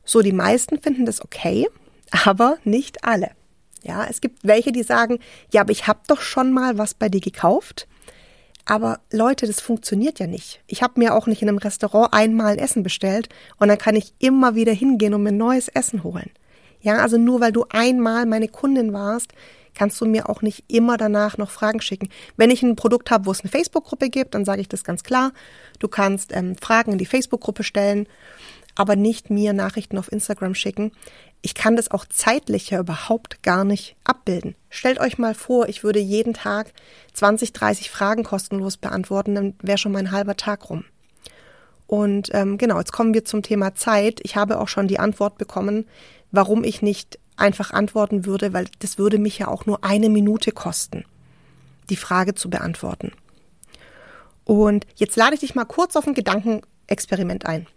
So, 0.05 0.21
die 0.21 0.33
meisten 0.33 0.81
finden 0.81 1.07
das 1.07 1.23
okay, 1.23 1.69
aber 2.25 2.59
nicht 2.65 3.05
alle. 3.05 3.31
Ja, 3.85 4.05
es 4.11 4.21
gibt 4.21 4.41
welche, 4.43 4.73
die 4.73 4.83
sagen, 4.83 5.21
ja, 5.53 5.61
aber 5.61 5.71
ich 5.71 5.87
habe 5.87 6.01
doch 6.09 6.21
schon 6.21 6.53
mal 6.53 6.77
was 6.77 6.95
bei 6.95 7.09
dir 7.09 7.21
gekauft. 7.21 7.87
Aber 8.67 8.99
Leute, 9.13 9.47
das 9.47 9.61
funktioniert 9.61 10.19
ja 10.19 10.27
nicht. 10.27 10.61
Ich 10.67 10.83
habe 10.83 10.99
mir 10.99 11.15
auch 11.15 11.29
nicht 11.29 11.41
in 11.41 11.49
einem 11.49 11.59
Restaurant 11.59 12.13
einmal 12.13 12.53
ein 12.53 12.59
Essen 12.59 12.83
bestellt 12.83 13.29
und 13.59 13.69
dann 13.69 13.79
kann 13.79 13.95
ich 13.95 14.13
immer 14.19 14.57
wieder 14.57 14.73
hingehen 14.73 15.15
und 15.15 15.23
mir 15.23 15.33
neues 15.33 15.69
Essen 15.69 16.03
holen. 16.03 16.31
Ja, 16.83 16.97
also 16.97 17.17
nur 17.17 17.41
weil 17.41 17.53
du 17.53 17.65
einmal 17.71 18.27
meine 18.27 18.49
Kundin 18.49 18.93
warst, 18.93 19.33
kannst 19.75 20.01
du 20.01 20.07
mir 20.07 20.29
auch 20.29 20.43
nicht 20.43 20.65
immer 20.69 20.97
danach 20.97 21.39
noch 21.39 21.51
Fragen 21.51 21.81
schicken. 21.81 22.09
Wenn 22.37 22.51
ich 22.51 22.63
ein 22.63 22.77
Produkt 22.77 23.11
habe, 23.11 23.27
wo 23.27 23.31
es 23.31 23.43
eine 23.43 23.51
Facebook-Gruppe 23.51 24.11
gibt, 24.11 24.35
dann 24.35 24.45
sage 24.45 24.61
ich 24.61 24.69
das 24.69 24.83
ganz 24.83 25.05
klar. 25.05 25.33
Du 25.79 25.87
kannst 25.87 26.35
ähm, 26.35 26.57
Fragen 26.57 26.93
in 26.93 26.99
die 26.99 27.07
Facebook-Gruppe 27.07 27.63
stellen, 27.63 28.09
aber 28.77 28.95
nicht 28.95 29.31
mir 29.31 29.53
Nachrichten 29.53 29.99
auf 29.99 30.13
Instagram 30.13 30.55
schicken 30.55 30.93
ich 31.47 31.55
kann 31.55 31.77
das 31.77 31.93
auch 31.93 32.05
zeitlich 32.07 32.71
ja 32.71 32.81
überhaupt 32.81 33.45
gar 33.45 33.65
nicht 33.65 33.95
abbilden. 34.03 34.57
Stellt 34.69 34.99
euch 34.99 35.17
mal 35.17 35.33
vor, 35.33 35.69
ich 35.69 35.85
würde 35.85 36.01
jeden 36.01 36.35
Tag 36.35 36.73
20, 37.15 37.53
30 37.53 37.89
Fragen 37.89 38.25
kostenlos 38.25 38.77
beantworten, 38.77 39.37
dann 39.37 39.55
wäre 39.63 39.79
schon 39.79 39.93
mein 39.93 40.11
halber 40.11 40.37
Tag 40.37 40.69
rum. 40.71 40.85
Und 41.87 42.31
ähm, 42.33 42.59
genau, 42.59 42.79
jetzt 42.79 42.93
kommen 42.93 43.15
wir 43.15 43.25
zum 43.25 43.43
Thema 43.43 43.77
Zeit. 43.77 44.19
Ich 44.25 44.35
habe 44.35 44.59
auch 44.59 44.67
schon 44.67 44.89
die 44.89 44.99
Antwort 44.99 45.39
bekommen, 45.39 45.87
warum 46.33 46.65
ich 46.65 46.83
nicht 46.83 47.21
einfach 47.37 47.71
antworten 47.71 48.27
würde, 48.27 48.53
weil 48.53 48.67
das 48.81 48.99
würde 48.99 49.19
mich 49.19 49.39
ja 49.39 49.47
auch 49.47 49.67
nur 49.67 49.85
eine 49.85 50.09
Minute 50.09 50.51
kosten, 50.51 51.05
die 51.91 51.97
Frage 51.97 52.35
zu 52.35 52.51
beantworten. 52.51 53.13
Und 54.43 54.85
jetzt 54.97 55.15
lade 55.15 55.35
ich 55.35 55.41
dich 55.41 55.55
mal 55.55 55.65
kurz 55.65 55.95
auf 55.95 56.09
ein 56.09 56.15
Gedankenexperiment 56.15 57.47
ein. 57.47 57.69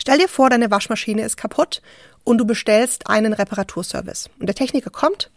Stell 0.00 0.18
dir 0.18 0.28
vor, 0.28 0.50
deine 0.50 0.70
Waschmaschine 0.70 1.22
ist 1.22 1.36
kaputt 1.36 1.82
und 2.24 2.38
du 2.38 2.44
bestellst 2.44 3.08
einen 3.08 3.32
Reparaturservice. 3.32 4.30
Und 4.38 4.46
der 4.46 4.54
Techniker 4.54 4.90
kommt 4.90 5.30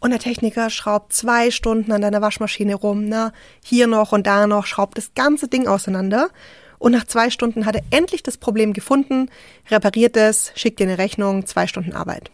und 0.00 0.10
der 0.10 0.20
Techniker 0.20 0.70
schraubt 0.70 1.12
zwei 1.12 1.50
Stunden 1.50 1.90
an 1.92 2.02
deiner 2.02 2.22
Waschmaschine 2.22 2.76
rum, 2.76 3.08
na, 3.08 3.32
hier 3.64 3.86
noch 3.86 4.12
und 4.12 4.26
da 4.26 4.46
noch, 4.46 4.66
schraubt 4.66 4.96
das 4.96 5.12
ganze 5.14 5.48
Ding 5.48 5.66
auseinander. 5.66 6.30
Und 6.78 6.92
nach 6.92 7.04
zwei 7.04 7.30
Stunden 7.30 7.66
hat 7.66 7.74
er 7.74 7.82
endlich 7.90 8.22
das 8.22 8.36
Problem 8.36 8.72
gefunden, 8.72 9.30
repariert 9.68 10.16
es, 10.16 10.52
schickt 10.54 10.78
dir 10.78 10.86
eine 10.86 10.98
Rechnung, 10.98 11.44
zwei 11.46 11.66
Stunden 11.66 11.92
Arbeit. 11.92 12.30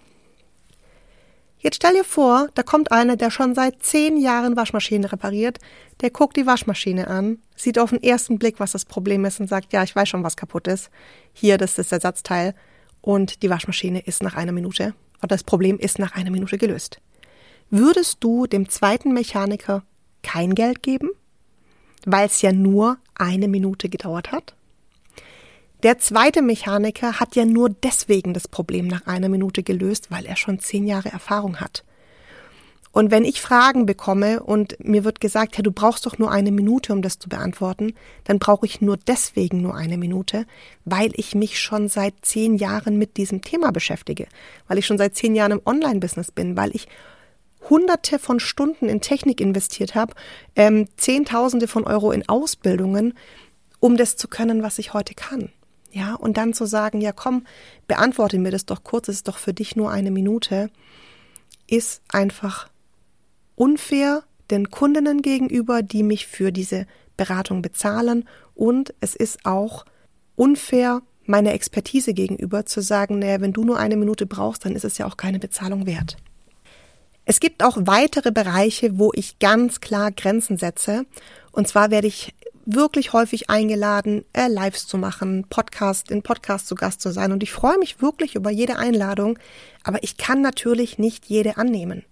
Jetzt 1.65 1.77
stell 1.77 1.95
dir 1.95 2.05
vor, 2.05 2.49
da 2.53 2.63
kommt 2.63 2.93
einer, 2.93 3.17
der 3.17 3.31
schon 3.31 3.55
seit 3.55 3.83
zehn 3.83 4.19
Jahren 4.19 4.55
Waschmaschinen 4.55 5.07
repariert, 5.07 5.61
der 6.03 6.11
guckt 6.11 6.37
die 6.37 6.45
Waschmaschine 6.45 7.09
an, 7.09 7.39
sieht 7.57 7.79
auf 7.79 7.89
den 7.89 8.03
ersten 8.03 8.39
Blick, 8.39 8.61
was 8.61 8.73
das 8.73 8.85
Problem 8.85 9.25
ist 9.25 9.41
und 9.41 9.49
sagt, 9.49 9.73
ja, 9.73 9.83
ich 9.83 9.97
weiß 9.97 10.11
schon, 10.11 10.23
was 10.23 10.37
kaputt 10.37 10.69
ist. 10.69 10.91
Hier, 11.33 11.57
das 11.57 11.71
ist 11.71 11.79
das 11.79 11.93
Ersatzteil. 11.93 12.55
Und 13.01 13.43
die 13.43 13.49
Waschmaschine 13.49 14.01
ist 14.01 14.23
nach 14.23 14.35
einer 14.35 14.53
Minute, 14.53 14.93
oder 15.21 15.29
das 15.29 15.43
Problem 15.43 15.79
ist 15.79 15.99
nach 15.99 16.15
einer 16.15 16.31
Minute 16.31 16.59
gelöst. 16.59 17.01
Würdest 17.71 18.19
du 18.21 18.47
dem 18.47 18.69
zweiten 18.69 19.15
Mechaniker 19.15 19.85
kein 20.23 20.55
Geld 20.55 20.83
geben? 20.83 21.09
Weil 22.05 22.27
es 22.27 22.43
ja 22.43 22.53
nur 22.53 22.99
eine 23.15 23.49
Minute 23.49 23.89
gedauert 23.89 24.33
hat? 24.33 24.55
Der 25.85 25.99
zweite 25.99 26.41
Mechaniker 26.41 27.21
hat 27.21 27.37
ja 27.37 27.45
nur 27.45 27.69
deswegen 27.69 28.33
das 28.33 28.49
Problem 28.49 28.87
nach 28.87 29.07
einer 29.07 29.29
Minute 29.29 29.63
gelöst, 29.63 30.11
weil 30.11 30.25
er 30.25 30.35
schon 30.35 30.59
zehn 30.59 30.87
Jahre 30.87 31.11
Erfahrung 31.11 31.61
hat. 31.61 31.85
Und 32.91 33.11
wenn 33.11 33.27
ich 33.27 33.43
Fragen 33.43 33.85
bekomme 33.85 34.43
und 34.43 34.83
mir 34.83 35.05
wird 35.05 35.21
gesagt, 35.21 35.59
ja, 35.59 35.63
du 35.63 35.73
brauchst 35.73 36.07
doch 36.07 36.17
nur 36.17 36.31
eine 36.31 36.53
Minute, 36.53 36.95
um 36.95 37.03
das 37.03 37.19
zu 37.19 37.29
beantworten, 37.29 37.93
dann 38.23 38.39
brauche 38.39 38.65
ich 38.65 38.81
nur 38.81 38.97
deswegen 38.97 39.61
nur 39.61 39.75
eine 39.75 39.99
Minute, 39.99 40.47
weil 40.87 41.11
ich 41.17 41.35
mich 41.35 41.61
schon 41.61 41.91
seit 41.91 42.15
zehn 42.23 42.57
Jahren 42.57 42.97
mit 42.97 43.19
diesem 43.19 43.43
Thema 43.43 43.71
beschäftige, 43.71 44.27
weil 44.69 44.79
ich 44.79 44.87
schon 44.87 44.97
seit 44.97 45.15
zehn 45.17 45.35
Jahren 45.35 45.53
im 45.53 45.63
Online-Business 45.67 46.31
bin, 46.31 46.57
weil 46.57 46.75
ich 46.75 46.89
hunderte 47.69 48.19
von 48.19 48.41
Stunden 48.41 48.89
in 48.89 49.03
Technik 49.03 49.39
investiert 49.39 49.95
habe, 49.95 50.15
ähm, 50.57 50.89
Zehntausende 50.97 51.69
von 51.69 51.85
Euro 51.85 52.11
in 52.11 52.27
Ausbildungen, 52.27 53.13
um 53.81 53.99
das 53.99 54.17
zu 54.17 54.29
können, 54.29 54.63
was 54.63 54.79
ich 54.79 54.95
heute 54.95 55.13
kann. 55.13 55.51
Ja, 55.95 56.15
und 56.17 56.37
dann 56.37 56.55
zu 56.55 56.67
sagen, 56.67 57.01
ja 57.01 57.13
komm, 57.13 57.47
beantworte 57.87 58.41
mir 58.41 58.51
das 58.51 58.67
doch 58.67 58.83
kurz, 58.83 59.07
es 59.07 59.17
ist 59.17 59.29
doch 59.29 59.39
für 59.39 59.55
dich 59.55 59.77
nur 59.77 59.93
eine 59.93 60.11
Minute, 60.11 60.69
ist 61.69 62.03
einfach 62.09 62.69
unfair 63.55 64.25
den 64.51 64.71
Kundinnen 64.71 65.23
gegenüber, 65.23 65.83
die 65.83 66.03
mich 66.03 66.27
für 66.27 66.51
diese 66.51 66.87
Beratung 67.17 67.63
bezahlen. 67.63 68.29
Und 68.57 68.93
es 68.99 69.15
ist 69.15 69.47
auch 69.47 69.85
unfair 70.35 71.03
meiner 71.27 71.55
Expertise 71.55 72.13
gegenüber 72.13 72.67
zu 72.67 72.83
sagen, 72.83 73.21
naja, 73.21 73.41
wenn 73.41 73.53
du 73.53 73.63
nur 73.63 73.79
eine 73.79 73.97
Minute 73.97 74.27
brauchst, 74.27 74.65
dann 74.65 74.75
ist 74.75 74.85
es 74.85 74.99
ja 74.99 75.07
auch 75.07 75.17
keine 75.17 75.39
Bezahlung 75.39 75.87
wert. 75.87 76.17
Es 77.25 77.39
gibt 77.39 77.63
auch 77.63 77.79
weitere 77.83 78.33
Bereiche, 78.33 78.99
wo 78.99 79.13
ich 79.15 79.39
ganz 79.39 79.81
klar 79.81 80.11
Grenzen 80.11 80.59
setze. 80.59 81.07
Und 81.53 81.69
zwar 81.69 81.93
werde 81.93 82.09
ich 82.09 82.35
wirklich 82.67 83.13
häufig 83.13 83.51
eingeladen, 83.51 84.25
äh, 84.33 84.49
Lives 84.49 84.87
zu 84.87 84.99
machen, 84.99 85.45
Podcast, 85.49 86.11
in 86.11 86.23
Podcast 86.23 86.67
zu 86.67 86.75
Gast 86.75 87.01
zu 87.01 87.13
sein. 87.13 87.33
Und 87.33 87.43
ich 87.43 87.53
freue 87.53 87.79
mich 87.79 88.01
wirklich 88.01 88.35
über 88.35 88.51
jede 88.51 88.77
Einladung, 88.77 89.39
aber 89.83 90.03
ich 90.03 90.17
kann 90.17 90.41
natürlich 90.41 90.99
nicht 90.99 91.27
jede 91.27 91.57
annehmen. 91.57 92.05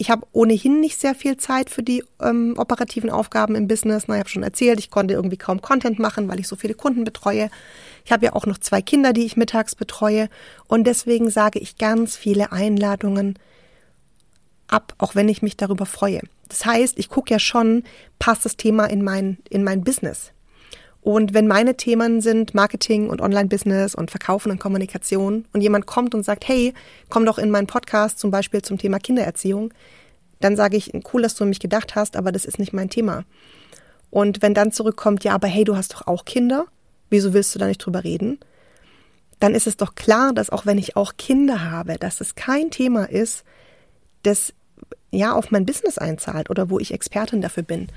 Ich 0.00 0.10
habe 0.10 0.26
ohnehin 0.32 0.80
nicht 0.80 1.00
sehr 1.00 1.16
viel 1.16 1.38
Zeit 1.38 1.70
für 1.70 1.82
die 1.82 2.04
ähm, 2.22 2.54
operativen 2.56 3.10
Aufgaben 3.10 3.56
im 3.56 3.66
Business. 3.66 4.04
Na, 4.06 4.14
ich 4.14 4.20
habe 4.20 4.28
schon 4.28 4.44
erzählt, 4.44 4.78
ich 4.78 4.90
konnte 4.90 5.14
irgendwie 5.14 5.36
kaum 5.36 5.60
Content 5.60 5.98
machen, 5.98 6.28
weil 6.28 6.38
ich 6.38 6.46
so 6.46 6.54
viele 6.54 6.74
Kunden 6.74 7.02
betreue. 7.02 7.50
Ich 8.04 8.12
habe 8.12 8.26
ja 8.26 8.32
auch 8.34 8.46
noch 8.46 8.58
zwei 8.58 8.80
Kinder, 8.80 9.12
die 9.12 9.26
ich 9.26 9.36
mittags 9.36 9.74
betreue. 9.74 10.28
Und 10.68 10.86
deswegen 10.86 11.30
sage 11.30 11.58
ich 11.58 11.78
ganz 11.78 12.16
viele 12.16 12.52
Einladungen 12.52 13.38
ab, 14.68 14.94
auch 14.98 15.14
wenn 15.14 15.28
ich 15.28 15.42
mich 15.42 15.56
darüber 15.56 15.86
freue. 15.86 16.20
Das 16.48 16.64
heißt, 16.64 16.98
ich 16.98 17.08
gucke 17.08 17.32
ja 17.32 17.38
schon, 17.38 17.84
passt 18.18 18.44
das 18.44 18.56
Thema 18.56 18.86
in 18.86 19.02
mein, 19.02 19.38
in 19.50 19.64
mein 19.64 19.84
Business. 19.84 20.32
Und 21.00 21.32
wenn 21.32 21.46
meine 21.46 21.76
Themen 21.76 22.20
sind 22.20 22.54
Marketing 22.54 23.08
und 23.08 23.20
Online-Business 23.20 23.94
und 23.94 24.10
Verkaufen 24.10 24.50
und 24.50 24.58
Kommunikation 24.58 25.46
und 25.52 25.60
jemand 25.60 25.86
kommt 25.86 26.14
und 26.14 26.24
sagt, 26.24 26.48
hey, 26.48 26.74
komm 27.08 27.24
doch 27.24 27.38
in 27.38 27.50
meinen 27.50 27.66
Podcast 27.66 28.18
zum 28.18 28.30
Beispiel 28.30 28.62
zum 28.62 28.78
Thema 28.78 28.98
Kindererziehung, 28.98 29.72
dann 30.40 30.56
sage 30.56 30.76
ich, 30.76 30.92
cool, 31.12 31.22
dass 31.22 31.34
du 31.34 31.44
an 31.44 31.50
mich 31.50 31.60
gedacht 31.60 31.94
hast, 31.94 32.16
aber 32.16 32.32
das 32.32 32.44
ist 32.44 32.58
nicht 32.58 32.72
mein 32.72 32.90
Thema. 32.90 33.24
Und 34.10 34.42
wenn 34.42 34.54
dann 34.54 34.72
zurückkommt, 34.72 35.24
ja, 35.24 35.34
aber 35.34 35.48
hey, 35.48 35.64
du 35.64 35.76
hast 35.76 35.94
doch 35.94 36.06
auch 36.06 36.24
Kinder, 36.24 36.66
wieso 37.10 37.32
willst 37.32 37.54
du 37.54 37.58
da 37.58 37.66
nicht 37.66 37.78
drüber 37.78 38.04
reden? 38.04 38.38
Dann 39.40 39.54
ist 39.54 39.66
es 39.66 39.76
doch 39.76 39.94
klar, 39.94 40.32
dass 40.32 40.50
auch 40.50 40.66
wenn 40.66 40.78
ich 40.78 40.96
auch 40.96 41.16
Kinder 41.16 41.70
habe, 41.70 41.96
dass 41.96 42.20
es 42.20 42.34
kein 42.34 42.70
Thema 42.70 43.04
ist, 43.04 43.44
das 44.22 44.52
ja 45.10 45.32
auf 45.32 45.50
mein 45.50 45.66
Business 45.66 45.98
einzahlt 45.98 46.50
oder 46.50 46.70
wo 46.70 46.78
ich 46.78 46.92
Expertin 46.92 47.40
dafür 47.40 47.62
bin. 47.62 47.88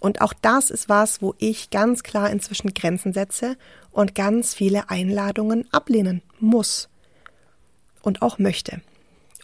Und 0.00 0.20
auch 0.20 0.32
das 0.42 0.70
ist 0.70 0.88
was, 0.88 1.22
wo 1.22 1.34
ich 1.38 1.70
ganz 1.70 2.02
klar 2.02 2.30
inzwischen 2.30 2.74
Grenzen 2.74 3.12
setze 3.12 3.56
und 3.90 4.14
ganz 4.14 4.54
viele 4.54 4.90
Einladungen 4.90 5.66
ablehnen 5.72 6.22
muss 6.40 6.88
und 8.02 8.22
auch 8.22 8.38
möchte. 8.38 8.80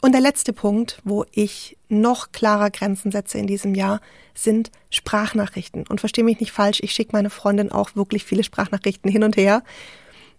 Und 0.03 0.12
der 0.12 0.20
letzte 0.20 0.53
Punkt, 0.53 1.00
wo 1.05 1.26
ich 1.33 1.76
noch 1.88 2.33
klarer 2.33 2.70
Grenzen 2.70 3.11
setze 3.11 3.38
in 3.38 3.46
diesem 3.46 3.74
Jahr, 3.74 4.00
sind 4.35 4.70
Sprachnachrichten. 4.88 5.87
Und 5.87 6.00
verstehe 6.00 6.24
mich 6.24 6.40
nicht 6.40 6.53
falsch, 6.53 6.81
ich 6.83 6.92
schicke 6.92 7.12
meine 7.12 7.29
Freundin 7.29 7.70
auch 7.70 7.96
wirklich 7.96 8.24
viele 8.24 8.44
Sprachnachrichten 8.44 9.11
hin 9.11 9.24
und 9.24 9.37
her 9.37 9.62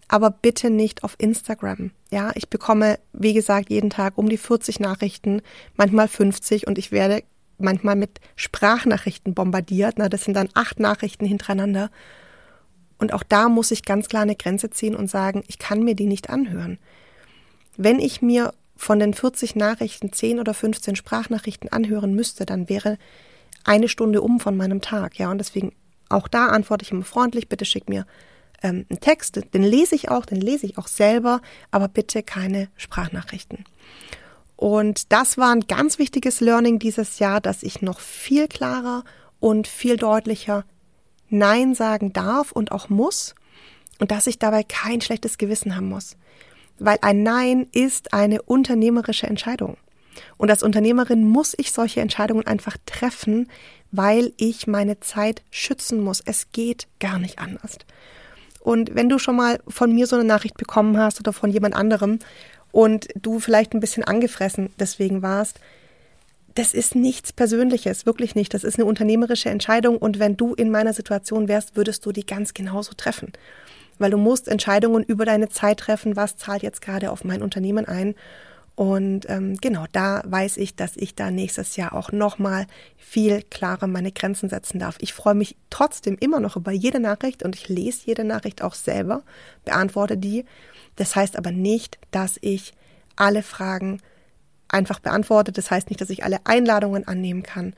aber 0.08 0.30
bitte 0.30 0.70
nicht 0.70 1.04
auf 1.04 1.14
Instagram. 1.18 1.90
Ja, 2.10 2.32
ich 2.34 2.48
bekomme, 2.48 2.98
wie 3.12 3.32
gesagt, 3.32 3.70
jeden 3.70 3.90
Tag 3.90 4.18
um 4.18 4.28
die 4.28 4.36
40 4.36 4.80
Nachrichten, 4.80 5.42
manchmal 5.76 6.08
50 6.08 6.66
und 6.66 6.78
ich 6.78 6.92
werde 6.92 7.22
manchmal 7.58 7.96
mit 7.96 8.20
Sprachnachrichten 8.36 9.34
bombardiert. 9.34 9.94
Na, 9.96 10.08
das 10.08 10.24
sind 10.24 10.34
dann 10.34 10.48
acht 10.54 10.80
Nachrichten 10.80 11.24
hintereinander. 11.24 11.90
Und 12.98 13.12
auch 13.12 13.22
da 13.22 13.48
muss 13.48 13.70
ich 13.70 13.84
ganz 13.84 14.08
klar 14.08 14.22
eine 14.22 14.36
Grenze 14.36 14.70
ziehen 14.70 14.94
und 14.94 15.10
sagen, 15.10 15.42
ich 15.48 15.58
kann 15.58 15.82
mir 15.82 15.94
die 15.94 16.06
nicht 16.06 16.30
anhören. 16.30 16.78
Wenn 17.76 17.98
ich 17.98 18.22
mir 18.22 18.52
von 18.76 18.98
den 18.98 19.14
40 19.14 19.56
Nachrichten 19.56 20.12
10 20.12 20.40
oder 20.40 20.54
15 20.54 20.96
Sprachnachrichten 20.96 21.70
anhören 21.70 22.14
müsste, 22.14 22.46
dann 22.46 22.68
wäre 22.68 22.98
eine 23.64 23.88
Stunde 23.88 24.20
um 24.22 24.40
von 24.40 24.56
meinem 24.56 24.80
Tag. 24.80 25.18
Ja, 25.18 25.30
und 25.30 25.38
deswegen 25.38 25.72
auch 26.08 26.28
da 26.28 26.46
antworte 26.46 26.84
ich 26.84 26.90
immer 26.90 27.04
freundlich, 27.04 27.48
bitte 27.48 27.64
schick 27.64 27.88
mir 27.88 28.06
ähm, 28.62 28.86
einen 28.88 29.00
Text, 29.00 29.40
den 29.54 29.62
lese 29.62 29.94
ich 29.94 30.10
auch, 30.10 30.26
den 30.26 30.40
lese 30.40 30.66
ich 30.66 30.78
auch 30.78 30.88
selber, 30.88 31.40
aber 31.70 31.88
bitte 31.88 32.22
keine 32.22 32.68
Sprachnachrichten. 32.76 33.64
Und 34.56 35.12
das 35.12 35.38
war 35.38 35.52
ein 35.52 35.66
ganz 35.66 35.98
wichtiges 35.98 36.40
Learning 36.40 36.78
dieses 36.78 37.18
Jahr, 37.18 37.40
dass 37.40 37.62
ich 37.62 37.82
noch 37.82 37.98
viel 37.98 38.46
klarer 38.46 39.04
und 39.40 39.66
viel 39.66 39.96
deutlicher 39.96 40.64
Nein 41.28 41.74
sagen 41.74 42.12
darf 42.12 42.52
und 42.52 42.70
auch 42.70 42.88
muss 42.88 43.34
und 43.98 44.10
dass 44.10 44.26
ich 44.26 44.38
dabei 44.38 44.62
kein 44.62 45.00
schlechtes 45.00 45.38
Gewissen 45.38 45.74
haben 45.74 45.88
muss. 45.88 46.16
Weil 46.78 46.98
ein 47.02 47.22
Nein 47.22 47.66
ist 47.72 48.12
eine 48.12 48.42
unternehmerische 48.42 49.26
Entscheidung. 49.26 49.76
Und 50.36 50.50
als 50.50 50.62
Unternehmerin 50.62 51.26
muss 51.26 51.54
ich 51.56 51.72
solche 51.72 52.00
Entscheidungen 52.00 52.46
einfach 52.46 52.76
treffen, 52.86 53.48
weil 53.90 54.32
ich 54.36 54.66
meine 54.66 55.00
Zeit 55.00 55.42
schützen 55.50 56.00
muss. 56.02 56.20
Es 56.20 56.52
geht 56.52 56.86
gar 57.00 57.18
nicht 57.18 57.38
anders. 57.38 57.78
Und 58.62 58.94
wenn 58.94 59.08
du 59.08 59.18
schon 59.18 59.36
mal 59.36 59.58
von 59.66 59.92
mir 59.92 60.06
so 60.06 60.16
eine 60.16 60.24
Nachricht 60.24 60.56
bekommen 60.56 60.96
hast 60.96 61.18
oder 61.18 61.32
von 61.32 61.50
jemand 61.50 61.74
anderem 61.74 62.20
und 62.70 63.08
du 63.20 63.40
vielleicht 63.40 63.74
ein 63.74 63.80
bisschen 63.80 64.04
angefressen 64.04 64.70
deswegen 64.78 65.20
warst, 65.20 65.58
das 66.54 66.74
ist 66.74 66.94
nichts 66.94 67.32
Persönliches, 67.32 68.06
wirklich 68.06 68.34
nicht. 68.34 68.54
Das 68.54 68.62
ist 68.62 68.76
eine 68.78 68.84
unternehmerische 68.84 69.48
Entscheidung 69.48 69.96
und 69.96 70.18
wenn 70.18 70.36
du 70.36 70.54
in 70.54 70.70
meiner 70.70 70.92
Situation 70.92 71.48
wärst, 71.48 71.76
würdest 71.76 72.04
du 72.06 72.12
die 72.12 72.26
ganz 72.26 72.54
genauso 72.54 72.92
treffen. 72.94 73.32
Weil 73.98 74.10
du 74.10 74.18
musst 74.18 74.48
Entscheidungen 74.48 75.02
über 75.02 75.24
deine 75.24 75.48
Zeit 75.48 75.78
treffen, 75.78 76.14
was 76.14 76.36
zahlt 76.36 76.62
jetzt 76.62 76.82
gerade 76.82 77.10
auf 77.10 77.24
mein 77.24 77.42
Unternehmen 77.42 77.86
ein 77.86 78.14
und 78.74 79.28
ähm, 79.28 79.56
genau, 79.60 79.84
da 79.92 80.22
weiß 80.24 80.56
ich, 80.56 80.74
dass 80.74 80.96
ich 80.96 81.14
da 81.14 81.30
nächstes 81.30 81.76
Jahr 81.76 81.92
auch 81.92 82.10
nochmal 82.10 82.66
viel 82.96 83.42
klarer 83.42 83.86
meine 83.86 84.12
Grenzen 84.12 84.48
setzen 84.48 84.78
darf. 84.78 84.96
Ich 85.00 85.12
freue 85.12 85.34
mich 85.34 85.56
trotzdem 85.68 86.16
immer 86.18 86.40
noch 86.40 86.56
über 86.56 86.72
jede 86.72 86.98
Nachricht 86.98 87.42
und 87.42 87.54
ich 87.54 87.68
lese 87.68 88.06
jede 88.06 88.24
Nachricht 88.24 88.62
auch 88.62 88.74
selber, 88.74 89.22
beantworte 89.64 90.16
die. 90.16 90.46
Das 90.96 91.14
heißt 91.14 91.36
aber 91.36 91.52
nicht, 91.52 91.98
dass 92.10 92.38
ich 92.40 92.72
alle 93.14 93.42
Fragen 93.42 94.00
einfach 94.68 95.00
beantworte. 95.00 95.52
Das 95.52 95.70
heißt 95.70 95.90
nicht, 95.90 96.00
dass 96.00 96.10
ich 96.10 96.24
alle 96.24 96.40
Einladungen 96.44 97.06
annehmen 97.06 97.42
kann. 97.42 97.74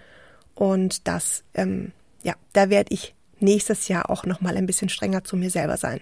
Und 0.54 1.08
das, 1.08 1.42
ähm, 1.54 1.90
ja, 2.22 2.34
da 2.52 2.70
werde 2.70 2.94
ich 2.94 3.14
nächstes 3.40 3.88
Jahr 3.88 4.10
auch 4.10 4.24
nochmal 4.24 4.56
ein 4.56 4.66
bisschen 4.66 4.88
strenger 4.88 5.24
zu 5.24 5.36
mir 5.36 5.50
selber 5.50 5.76
sein. 5.76 6.00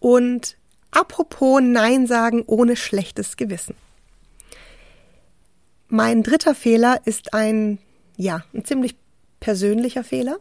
Und 0.00 0.58
Apropos 0.94 1.60
Nein 1.60 2.06
sagen 2.06 2.44
ohne 2.46 2.76
schlechtes 2.76 3.36
Gewissen. 3.36 3.74
Mein 5.88 6.22
dritter 6.22 6.54
Fehler 6.54 7.00
ist 7.04 7.34
ein, 7.34 7.78
ja, 8.16 8.44
ein 8.54 8.64
ziemlich 8.64 8.94
persönlicher 9.40 10.04
Fehler. 10.04 10.38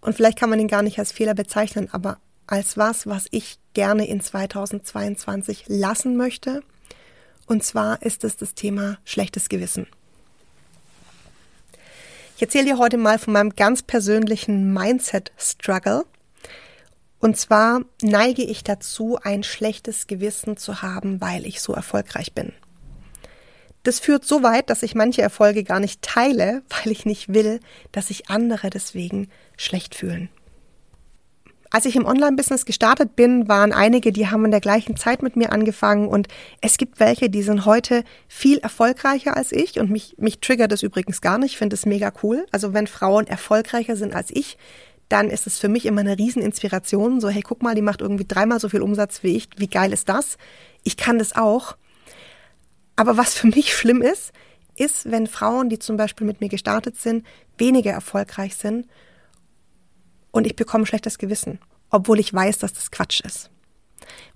Und 0.00 0.16
vielleicht 0.16 0.38
kann 0.38 0.48
man 0.48 0.58
ihn 0.58 0.68
gar 0.68 0.82
nicht 0.82 0.98
als 0.98 1.12
Fehler 1.12 1.34
bezeichnen, 1.34 1.88
aber 1.92 2.18
als 2.46 2.78
was, 2.78 3.06
was 3.06 3.26
ich 3.30 3.58
gerne 3.74 4.08
in 4.08 4.22
2022 4.22 5.64
lassen 5.68 6.16
möchte. 6.16 6.62
Und 7.46 7.62
zwar 7.62 8.00
ist 8.00 8.24
es 8.24 8.38
das 8.38 8.54
Thema 8.54 8.98
schlechtes 9.04 9.50
Gewissen. 9.50 9.86
Ich 12.36 12.42
erzähle 12.42 12.64
dir 12.64 12.78
heute 12.78 12.96
mal 12.96 13.18
von 13.18 13.34
meinem 13.34 13.54
ganz 13.54 13.82
persönlichen 13.82 14.72
Mindset-Struggle. 14.72 16.06
Und 17.20 17.36
zwar 17.36 17.82
neige 18.02 18.42
ich 18.42 18.64
dazu, 18.64 19.18
ein 19.22 19.42
schlechtes 19.42 20.06
Gewissen 20.06 20.56
zu 20.56 20.82
haben, 20.82 21.20
weil 21.20 21.46
ich 21.46 21.60
so 21.60 21.74
erfolgreich 21.74 22.32
bin. 22.32 22.52
Das 23.82 24.00
führt 24.00 24.24
so 24.24 24.42
weit, 24.42 24.68
dass 24.68 24.82
ich 24.82 24.94
manche 24.94 25.22
Erfolge 25.22 25.62
gar 25.62 25.80
nicht 25.80 26.02
teile, 26.02 26.62
weil 26.68 26.92
ich 26.92 27.06
nicht 27.06 27.32
will, 27.32 27.60
dass 27.92 28.08
sich 28.08 28.28
andere 28.28 28.70
deswegen 28.70 29.28
schlecht 29.56 29.94
fühlen. 29.94 30.30
Als 31.72 31.84
ich 31.84 31.94
im 31.94 32.04
Online-Business 32.04 32.64
gestartet 32.64 33.14
bin, 33.14 33.46
waren 33.46 33.72
einige, 33.72 34.10
die 34.10 34.26
haben 34.26 34.44
in 34.44 34.50
der 34.50 34.60
gleichen 34.60 34.96
Zeit 34.96 35.22
mit 35.22 35.36
mir 35.36 35.52
angefangen 35.52 36.08
und 36.08 36.26
es 36.60 36.78
gibt 36.78 36.98
welche, 36.98 37.30
die 37.30 37.44
sind 37.44 37.64
heute 37.64 38.02
viel 38.26 38.58
erfolgreicher 38.58 39.36
als 39.36 39.52
ich 39.52 39.78
und 39.78 39.88
mich, 39.88 40.16
mich 40.18 40.40
triggert 40.40 40.72
das 40.72 40.82
übrigens 40.82 41.20
gar 41.20 41.38
nicht. 41.38 41.52
Ich 41.52 41.58
finde 41.58 41.74
es 41.74 41.86
mega 41.86 42.12
cool. 42.24 42.44
Also 42.50 42.74
wenn 42.74 42.88
Frauen 42.88 43.28
erfolgreicher 43.28 43.94
sind 43.94 44.16
als 44.16 44.30
ich, 44.32 44.58
dann 45.10 45.28
ist 45.28 45.46
es 45.46 45.58
für 45.58 45.68
mich 45.68 45.86
immer 45.86 46.00
eine 46.00 46.16
Rieseninspiration. 46.16 47.20
So, 47.20 47.28
hey, 47.28 47.42
guck 47.42 47.62
mal, 47.62 47.74
die 47.74 47.82
macht 47.82 48.00
irgendwie 48.00 48.26
dreimal 48.26 48.60
so 48.60 48.68
viel 48.68 48.80
Umsatz 48.80 49.22
wie 49.22 49.36
ich. 49.36 49.48
Wie 49.56 49.68
geil 49.68 49.92
ist 49.92 50.08
das? 50.08 50.38
Ich 50.84 50.96
kann 50.96 51.18
das 51.18 51.34
auch. 51.34 51.76
Aber 52.96 53.16
was 53.16 53.34
für 53.34 53.48
mich 53.48 53.74
schlimm 53.74 54.02
ist, 54.02 54.32
ist, 54.76 55.10
wenn 55.10 55.26
Frauen, 55.26 55.68
die 55.68 55.78
zum 55.78 55.96
Beispiel 55.96 56.26
mit 56.26 56.40
mir 56.40 56.48
gestartet 56.48 56.96
sind, 56.96 57.26
weniger 57.58 57.90
erfolgreich 57.90 58.56
sind 58.56 58.86
und 60.30 60.46
ich 60.46 60.54
bekomme 60.54 60.86
schlechtes 60.86 61.18
Gewissen, 61.18 61.58
obwohl 61.90 62.20
ich 62.20 62.32
weiß, 62.32 62.58
dass 62.58 62.72
das 62.72 62.90
Quatsch 62.90 63.20
ist. 63.20 63.50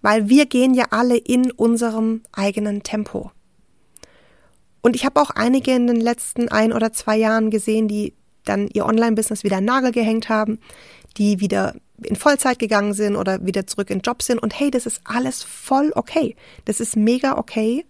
Weil 0.02 0.28
wir 0.28 0.46
gehen 0.46 0.74
ja 0.74 0.86
alle 0.90 1.16
in 1.16 1.50
unserem 1.52 2.22
eigenen 2.32 2.82
Tempo. 2.82 3.30
Und 4.82 4.96
ich 4.96 5.06
habe 5.06 5.20
auch 5.20 5.30
einige 5.30 5.72
in 5.72 5.86
den 5.86 6.00
letzten 6.00 6.48
ein 6.48 6.72
oder 6.72 6.92
zwei 6.92 7.16
Jahren 7.16 7.50
gesehen, 7.50 7.88
die 7.88 8.12
dann 8.44 8.68
ihr 8.68 8.86
Online-Business 8.86 9.44
wieder 9.44 9.60
Nagel 9.60 9.92
gehängt 9.92 10.28
haben, 10.28 10.58
die 11.16 11.40
wieder 11.40 11.74
in 12.02 12.16
Vollzeit 12.16 12.58
gegangen 12.58 12.92
sind 12.92 13.16
oder 13.16 13.44
wieder 13.44 13.66
zurück 13.66 13.90
in 13.90 14.00
Job 14.00 14.22
sind. 14.22 14.38
Und 14.38 14.58
hey, 14.58 14.70
das 14.70 14.86
ist 14.86 15.00
alles 15.04 15.42
voll 15.42 15.92
okay. 15.94 16.36
Das 16.64 16.80
ist 16.80 16.96
mega 16.96 17.38
okay, 17.38 17.84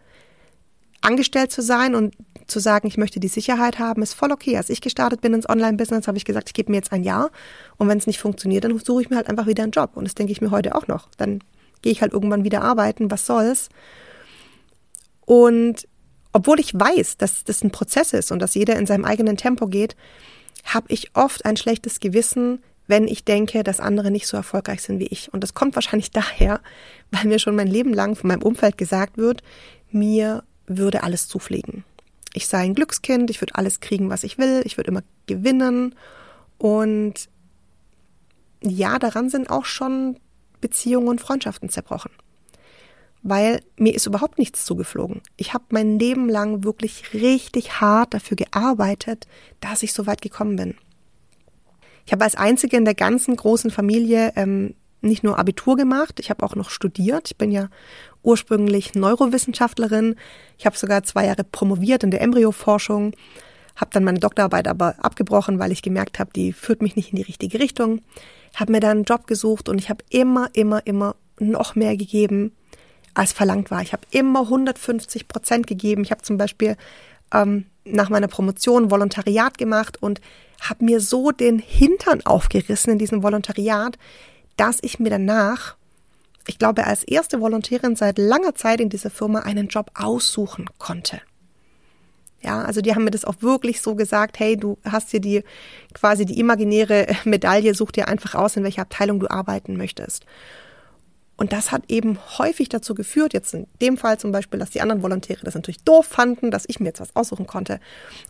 angestellt 1.01 1.53
zu 1.53 1.63
sein 1.63 1.95
und 1.95 2.15
zu 2.47 2.61
sagen, 2.61 2.87
ich 2.89 2.99
möchte 2.99 3.21
die 3.21 3.29
Sicherheit 3.29 3.79
haben, 3.79 4.03
ist 4.03 4.15
voll 4.15 4.33
okay. 4.33 4.57
Als 4.57 4.71
ich 4.71 4.81
gestartet 4.81 5.21
bin 5.21 5.35
ins 5.35 5.49
Online-Business, 5.49 6.07
habe 6.07 6.19
ich 6.19 6.25
gesagt, 6.25 6.49
ich 6.49 6.55
gebe 6.55 6.71
mir 6.71 6.79
jetzt 6.79 6.93
ein 6.93 7.05
Jahr 7.05 7.31
und 7.77 7.89
wenn 7.89 7.99
es 7.99 8.07
nicht 8.07 8.19
funktioniert, 8.19 8.65
dann 8.65 8.79
suche 8.79 9.03
ich 9.03 9.11
mir 9.11 9.17
halt 9.17 9.29
einfach 9.29 9.47
wieder 9.47 9.63
einen 9.63 9.73
Job. 9.73 9.93
Und 9.95 10.05
das 10.05 10.15
denke 10.15 10.33
ich 10.33 10.41
mir 10.41 10.51
heute 10.51 10.75
auch 10.75 10.87
noch. 10.87 11.09
Dann 11.17 11.41
gehe 11.83 11.93
ich 11.93 12.03
halt 12.03 12.13
irgendwann 12.13 12.45
wieder 12.45 12.63
arbeiten, 12.63 13.11
was 13.11 13.27
soll's. 13.27 13.69
Und 15.27 15.89
obwohl 16.33 16.61
ich 16.61 16.75
weiß, 16.75 17.17
dass 17.17 17.45
das 17.45 17.63
ein 17.63 17.71
Prozess 17.71 18.13
ist 18.13 18.33
und 18.33 18.41
dass 18.41 18.55
jeder 18.55 18.77
in 18.77 18.87
seinem 18.87 19.05
eigenen 19.05 19.37
Tempo 19.37 19.69
geht, 19.69 19.97
habe 20.65 20.87
ich 20.89 21.15
oft 21.15 21.45
ein 21.45 21.57
schlechtes 21.57 22.01
Gewissen, 22.01 22.63
wenn 22.87 23.09
ich 23.09 23.25
denke, 23.25 23.65
dass 23.65 23.81
andere 23.81 24.11
nicht 24.11 24.27
so 24.27 24.37
erfolgreich 24.37 24.83
sind 24.83 24.99
wie 24.99 25.07
ich. 25.07 25.33
Und 25.33 25.43
das 25.43 25.55
kommt 25.55 25.75
wahrscheinlich 25.75 26.11
daher, 26.13 26.61
weil 27.11 27.27
mir 27.27 27.39
schon 27.39 27.57
mein 27.57 27.69
Leben 27.69 27.93
lang 27.93 28.17
von 28.17 28.29
meinem 28.29 28.43
Umfeld 28.43 28.79
gesagt 28.79 29.17
wird, 29.17 29.43
mir 29.91 30.43
würde 30.67 31.03
alles 31.03 31.29
zufliegen 31.29 31.85
ich 32.35 32.49
sei 32.49 32.59
ein 32.59 32.75
Glückskind, 32.75 33.31
ich 33.31 33.41
würde 33.41 33.55
alles 33.55 33.81
kriegen, 33.81 34.11
was 34.11 34.25
ich 34.25 34.37
will, 34.37 34.63
ich 34.65 34.77
würde 34.77 34.91
immer 34.91 35.03
gewinnen. 35.27 35.95
Und 36.59 37.31
ja, 38.61 38.99
daran 38.99 39.31
sind 39.31 39.49
auch 39.51 39.65
schon 39.65 40.19
Beziehungen 40.61 41.09
und 41.09 41.21
Freundschaften 41.21 41.69
zerbrochen. 41.69 42.11
Weil 43.27 43.63
mir 43.77 43.95
ist 43.95 44.07
überhaupt 44.07 44.39
nichts 44.39 44.65
zugeflogen. 44.67 45.23
Ich 45.37 45.55
habe 45.55 45.65
mein 45.71 45.99
Leben 45.99 46.29
lang 46.29 46.63
wirklich 46.63 47.15
richtig 47.15 47.81
hart 47.81 48.13
dafür 48.15 48.37
gearbeitet, 48.37 49.27
dass 49.61 49.83
ich 49.83 49.95
so 49.95 50.07
weit 50.07 50.21
gekommen 50.21 50.57
bin. 50.57 50.75
Ich 52.07 52.13
habe 52.13 52.23
als 52.23 52.35
einzige 52.37 52.77
in 52.77 52.85
der 52.85 52.95
ganzen 52.95 53.35
großen 53.35 53.71
Familie 53.71 54.33
ähm, 54.37 54.75
nicht 55.01 55.25
nur 55.25 55.39
Abitur 55.39 55.77
gemacht, 55.77 56.21
ich 56.21 56.31
habe 56.31 56.45
auch 56.45 56.55
noch 56.55 56.71
studiert. 56.71 57.31
Ich 57.31 57.37
bin 57.37 57.51
ja 57.51 57.69
ursprünglich 58.23 58.95
Neurowissenschaftlerin. 58.95 60.17
Ich 60.59 60.67
habe 60.67 60.77
sogar 60.77 61.03
zwei 61.03 61.27
Jahre 61.27 61.45
promoviert 61.45 62.03
in 62.05 62.11
der 62.11 62.23
Embryoforschung, 62.23 63.15
habe 63.77 63.91
dann 63.93 64.05
meine 64.05 64.19
Doktorarbeit 64.19 64.69
aber 64.69 64.97
abgebrochen, 65.03 65.59
weil 65.59 65.73
ich 65.73 65.83
gemerkt 65.83 66.19
habe, 66.19 66.31
die 66.35 66.53
führt 66.53 66.83
mich 66.83 66.97
nicht 66.97 67.11
in 67.13 67.17
die 67.17 67.23
richtige 67.23 67.59
Richtung. 67.59 68.01
Habe 68.55 68.73
mir 68.73 68.81
dann 68.81 68.99
einen 68.99 69.05
Job 69.05 69.27
gesucht 69.27 69.69
und 69.69 69.79
ich 69.79 69.91
habe 69.91 70.05
immer, 70.11 70.49
immer, 70.53 70.87
immer 70.87 71.17
noch 71.39 71.75
mehr 71.75 71.97
gegeben, 71.97 72.53
als 73.15 73.33
verlangt 73.33 73.71
war. 73.71 73.83
Ich 73.83 73.93
habe 73.93 74.07
immer 74.11 74.41
150 74.43 75.29
Prozent 75.29 75.67
gegeben. 75.67 76.03
Ich 76.03 76.11
habe 76.11 76.23
zum 76.23 76.37
Beispiel 76.37 76.77
ähm, 77.33 77.67
nach 77.85 78.11
meiner 78.11 78.29
Promotion 78.29 78.91
Volontariat 78.91 79.59
gemacht 79.59 80.03
und 80.03 80.21
habe 80.61 80.85
mir 80.85 81.01
so 81.01 81.31
den 81.31 81.59
Hintern 81.59 82.25
aufgerissen 82.25 82.93
in 82.93 82.99
diesem 82.99 83.23
Volontariat, 83.23 83.99
dass 84.57 84.79
ich 84.83 84.99
mir 84.99 85.11
danach 85.11 85.77
ich 86.47 86.59
glaube, 86.59 86.87
als 86.87 87.05
erste 87.05 87.41
Volontärin 87.41 87.97
seit 87.97 88.19
langer 88.19 88.55
Zeit 88.55 88.81
in 88.81 88.91
dieser 88.91 89.11
Firma 89.11 89.41
einen 89.41 89.69
Job 89.69 89.91
aussuchen 89.95 90.67
konnte. 90.79 91.21
Ja, 92.43 92.61
also 92.63 92.83
die 92.83 92.95
haben 92.95 93.05
mir 93.05 93.11
das 93.11 93.25
auch 93.25 93.37
wirklich 93.41 93.81
so 93.81 93.95
gesagt, 93.95 94.39
hey, 94.39 94.57
du 94.57 94.77
hast 94.85 95.11
hier 95.11 95.21
die 95.21 95.43
quasi 95.95 96.27
die 96.27 96.39
imaginäre 96.39 97.07
Medaille, 97.25 97.75
such 97.75 97.93
dir 97.93 98.09
einfach 98.09 98.35
aus, 98.35 98.57
in 98.57 98.65
welcher 98.65 98.83
Abteilung 98.83 99.21
du 99.21 99.31
arbeiten 99.31 99.77
möchtest. 99.77 100.27
Und 101.37 101.53
das 101.53 101.73
hat 101.73 101.83
eben 101.89 102.19
häufig 102.39 102.69
dazu 102.69 102.95
geführt, 102.95 103.33
jetzt 103.33 103.55
in 103.55 103.67
dem 103.83 103.97
Fall 103.97 104.19
zum 104.19 104.31
Beispiel, 104.31 104.61
dass 104.61 104.71
die 104.71 104.81
anderen 104.81 105.03
Volontäre 105.03 105.45
das 105.45 105.55
natürlich 105.55 105.83
doof 105.83 106.07
fanden, 106.07 106.51
dass 106.51 106.65
ich 106.69 106.79
mir 106.79 106.87
jetzt 106.87 107.01
was 107.01 107.15
aussuchen 107.17 107.47
konnte. 107.47 107.81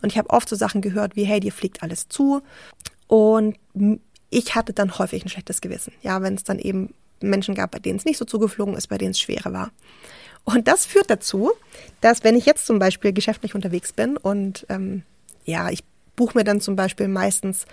Und 0.01 0.11
ich 0.11 0.17
habe 0.17 0.31
oft 0.31 0.49
so 0.49 0.55
Sachen 0.55 0.81
gehört 0.81 1.15
wie, 1.15 1.23
hey, 1.23 1.39
dir 1.39 1.51
fliegt 1.51 1.83
alles 1.83 2.09
zu. 2.09 2.41
Und 3.07 3.57
ich 4.29 4.55
hatte 4.55 4.73
dann 4.73 4.97
häufig 4.97 5.23
ein 5.23 5.29
schlechtes 5.29 5.61
Gewissen. 5.61 5.93
Ja, 6.01 6.21
wenn 6.21 6.33
es 6.33 6.43
dann 6.43 6.57
eben 6.57 6.93
Menschen 7.21 7.55
gab, 7.55 7.71
bei 7.71 7.79
denen 7.79 7.99
es 7.99 8.05
nicht 8.05 8.17
so 8.17 8.25
zugeflogen 8.25 8.75
ist, 8.75 8.87
bei 8.87 8.97
denen 8.97 9.11
es 9.11 9.19
schwerer 9.19 9.53
war. 9.53 9.71
Und 10.43 10.67
das 10.67 10.85
führt 10.85 11.09
dazu, 11.09 11.51
dass 12.01 12.23
wenn 12.23 12.35
ich 12.35 12.45
jetzt 12.45 12.65
zum 12.65 12.79
Beispiel 12.79 13.13
geschäftlich 13.13 13.55
unterwegs 13.55 13.93
bin 13.93 14.17
und 14.17 14.65
ähm, 14.69 15.03
ja, 15.43 15.69
ich 15.69 15.83
buche 16.15 16.37
mir 16.37 16.43
dann 16.43 16.61
zum 16.61 16.75
Beispiel 16.75 17.07
meistens 17.07 17.65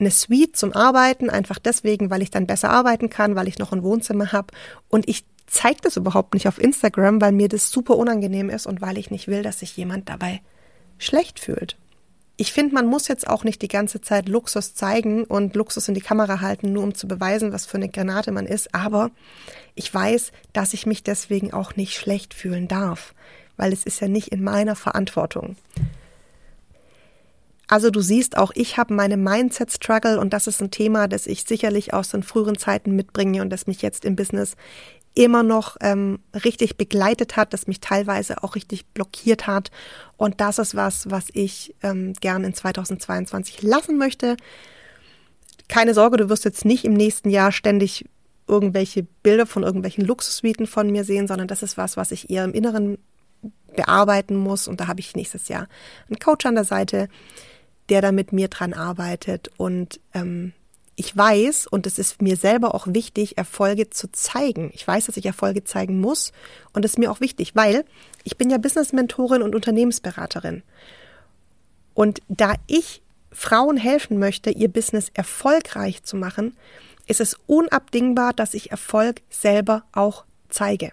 eine 0.00 0.10
Suite 0.10 0.56
zum 0.56 0.72
Arbeiten, 0.72 1.30
einfach 1.30 1.58
deswegen, 1.58 2.10
weil 2.10 2.22
ich 2.22 2.30
dann 2.30 2.46
besser 2.46 2.70
arbeiten 2.70 3.10
kann, 3.10 3.36
weil 3.36 3.48
ich 3.48 3.58
noch 3.58 3.72
ein 3.72 3.82
Wohnzimmer 3.82 4.32
habe 4.32 4.48
und 4.88 5.08
ich 5.08 5.24
zeige 5.46 5.80
das 5.82 5.96
überhaupt 5.96 6.34
nicht 6.34 6.46
auf 6.46 6.58
Instagram, 6.58 7.20
weil 7.20 7.32
mir 7.32 7.48
das 7.48 7.70
super 7.70 7.96
unangenehm 7.96 8.50
ist 8.50 8.66
und 8.66 8.80
weil 8.80 8.98
ich 8.98 9.10
nicht 9.10 9.28
will, 9.28 9.42
dass 9.42 9.60
sich 9.60 9.76
jemand 9.76 10.08
dabei 10.08 10.40
schlecht 10.98 11.40
fühlt 11.40 11.76
ich 12.40 12.52
finde, 12.52 12.72
man 12.72 12.86
muss 12.86 13.08
jetzt 13.08 13.28
auch 13.28 13.42
nicht 13.42 13.60
die 13.62 13.68
ganze 13.68 14.00
Zeit 14.00 14.28
Luxus 14.28 14.72
zeigen 14.72 15.24
und 15.24 15.56
Luxus 15.56 15.88
in 15.88 15.94
die 15.94 16.00
Kamera 16.00 16.40
halten, 16.40 16.72
nur 16.72 16.84
um 16.84 16.94
zu 16.94 17.08
beweisen, 17.08 17.52
was 17.52 17.66
für 17.66 17.78
eine 17.78 17.88
Granate 17.88 18.30
man 18.30 18.46
ist. 18.46 18.72
Aber 18.76 19.10
ich 19.74 19.92
weiß, 19.92 20.30
dass 20.52 20.72
ich 20.72 20.86
mich 20.86 21.02
deswegen 21.02 21.52
auch 21.52 21.74
nicht 21.74 21.94
schlecht 21.94 22.34
fühlen 22.34 22.68
darf, 22.68 23.12
weil 23.56 23.72
es 23.72 23.82
ist 23.82 24.00
ja 24.00 24.06
nicht 24.06 24.28
in 24.28 24.44
meiner 24.44 24.76
Verantwortung. 24.76 25.56
Also 27.68 27.90
du 27.90 28.00
siehst 28.00 28.36
auch, 28.36 28.50
ich 28.54 28.78
habe 28.78 28.94
meine 28.94 29.18
Mindset-Struggle 29.18 30.18
und 30.18 30.32
das 30.32 30.46
ist 30.46 30.60
ein 30.62 30.70
Thema, 30.70 31.06
das 31.06 31.26
ich 31.26 31.44
sicherlich 31.44 31.92
aus 31.92 32.08
den 32.08 32.22
früheren 32.22 32.56
Zeiten 32.56 32.96
mitbringe 32.96 33.42
und 33.42 33.50
das 33.50 33.66
mich 33.66 33.82
jetzt 33.82 34.06
im 34.06 34.16
Business 34.16 34.56
immer 35.14 35.42
noch 35.42 35.76
ähm, 35.80 36.20
richtig 36.44 36.76
begleitet 36.76 37.36
hat, 37.36 37.52
das 37.52 37.66
mich 37.66 37.80
teilweise 37.80 38.42
auch 38.42 38.54
richtig 38.54 38.86
blockiert 38.86 39.46
hat. 39.46 39.70
Und 40.16 40.40
das 40.40 40.58
ist 40.58 40.76
was, 40.76 41.10
was 41.10 41.26
ich 41.32 41.74
ähm, 41.82 42.14
gern 42.20 42.44
in 42.44 42.54
2022 42.54 43.62
lassen 43.62 43.98
möchte. 43.98 44.36
Keine 45.68 45.92
Sorge, 45.92 46.16
du 46.16 46.28
wirst 46.30 46.44
jetzt 46.44 46.64
nicht 46.64 46.84
im 46.84 46.94
nächsten 46.94 47.28
Jahr 47.28 47.52
ständig 47.52 48.06
irgendwelche 48.46 49.02
Bilder 49.22 49.44
von 49.44 49.62
irgendwelchen 49.62 50.06
Luxussuiten 50.06 50.66
von 50.66 50.90
mir 50.90 51.04
sehen, 51.04 51.28
sondern 51.28 51.48
das 51.48 51.62
ist 51.62 51.76
was, 51.76 51.98
was 51.98 52.12
ich 52.12 52.30
eher 52.30 52.44
im 52.44 52.54
Inneren 52.54 52.96
bearbeiten 53.76 54.36
muss. 54.36 54.68
Und 54.68 54.80
da 54.80 54.86
habe 54.86 55.00
ich 55.00 55.14
nächstes 55.14 55.48
Jahr 55.48 55.68
einen 56.08 56.18
Coach 56.18 56.46
an 56.46 56.54
der 56.54 56.64
Seite, 56.64 57.08
der 57.88 58.02
da 58.02 58.12
mit 58.12 58.32
mir 58.32 58.48
dran 58.48 58.72
arbeitet 58.72 59.50
und 59.56 60.00
ähm, 60.14 60.52
ich 61.00 61.16
weiß, 61.16 61.68
und 61.68 61.86
es 61.86 61.96
ist 61.96 62.22
mir 62.22 62.36
selber 62.36 62.74
auch 62.74 62.88
wichtig, 62.88 63.38
Erfolge 63.38 63.88
zu 63.88 64.10
zeigen. 64.10 64.72
Ich 64.74 64.84
weiß, 64.84 65.06
dass 65.06 65.16
ich 65.16 65.26
Erfolge 65.26 65.62
zeigen 65.62 66.00
muss 66.00 66.32
und 66.72 66.84
das 66.84 66.92
ist 66.92 66.98
mir 66.98 67.12
auch 67.12 67.20
wichtig, 67.20 67.54
weil 67.54 67.84
ich 68.24 68.36
bin 68.36 68.50
ja 68.50 68.58
Business-Mentorin 68.58 69.42
und 69.42 69.54
Unternehmensberaterin. 69.54 70.64
Und 71.94 72.20
da 72.28 72.54
ich 72.66 73.00
Frauen 73.30 73.76
helfen 73.76 74.18
möchte, 74.18 74.50
ihr 74.50 74.68
Business 74.68 75.10
erfolgreich 75.14 76.02
zu 76.02 76.16
machen, 76.16 76.56
ist 77.06 77.20
es 77.20 77.36
unabdingbar, 77.46 78.32
dass 78.32 78.54
ich 78.54 78.72
Erfolg 78.72 79.22
selber 79.30 79.84
auch 79.92 80.24
zeige. 80.48 80.90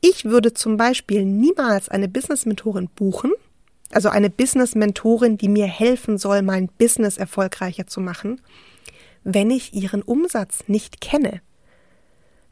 Ich 0.00 0.24
würde 0.24 0.54
zum 0.54 0.76
Beispiel 0.76 1.24
niemals 1.24 1.88
eine 1.88 2.08
Business-Mentorin 2.08 2.88
buchen, 2.88 3.32
also 3.94 4.08
eine 4.08 4.30
Business-Mentorin, 4.30 5.36
die 5.36 5.48
mir 5.48 5.66
helfen 5.66 6.18
soll, 6.18 6.42
mein 6.42 6.68
Business 6.68 7.18
erfolgreicher 7.18 7.86
zu 7.86 8.00
machen, 8.00 8.40
wenn 9.24 9.50
ich 9.50 9.74
ihren 9.74 10.02
Umsatz 10.02 10.64
nicht 10.66 11.00
kenne? 11.00 11.40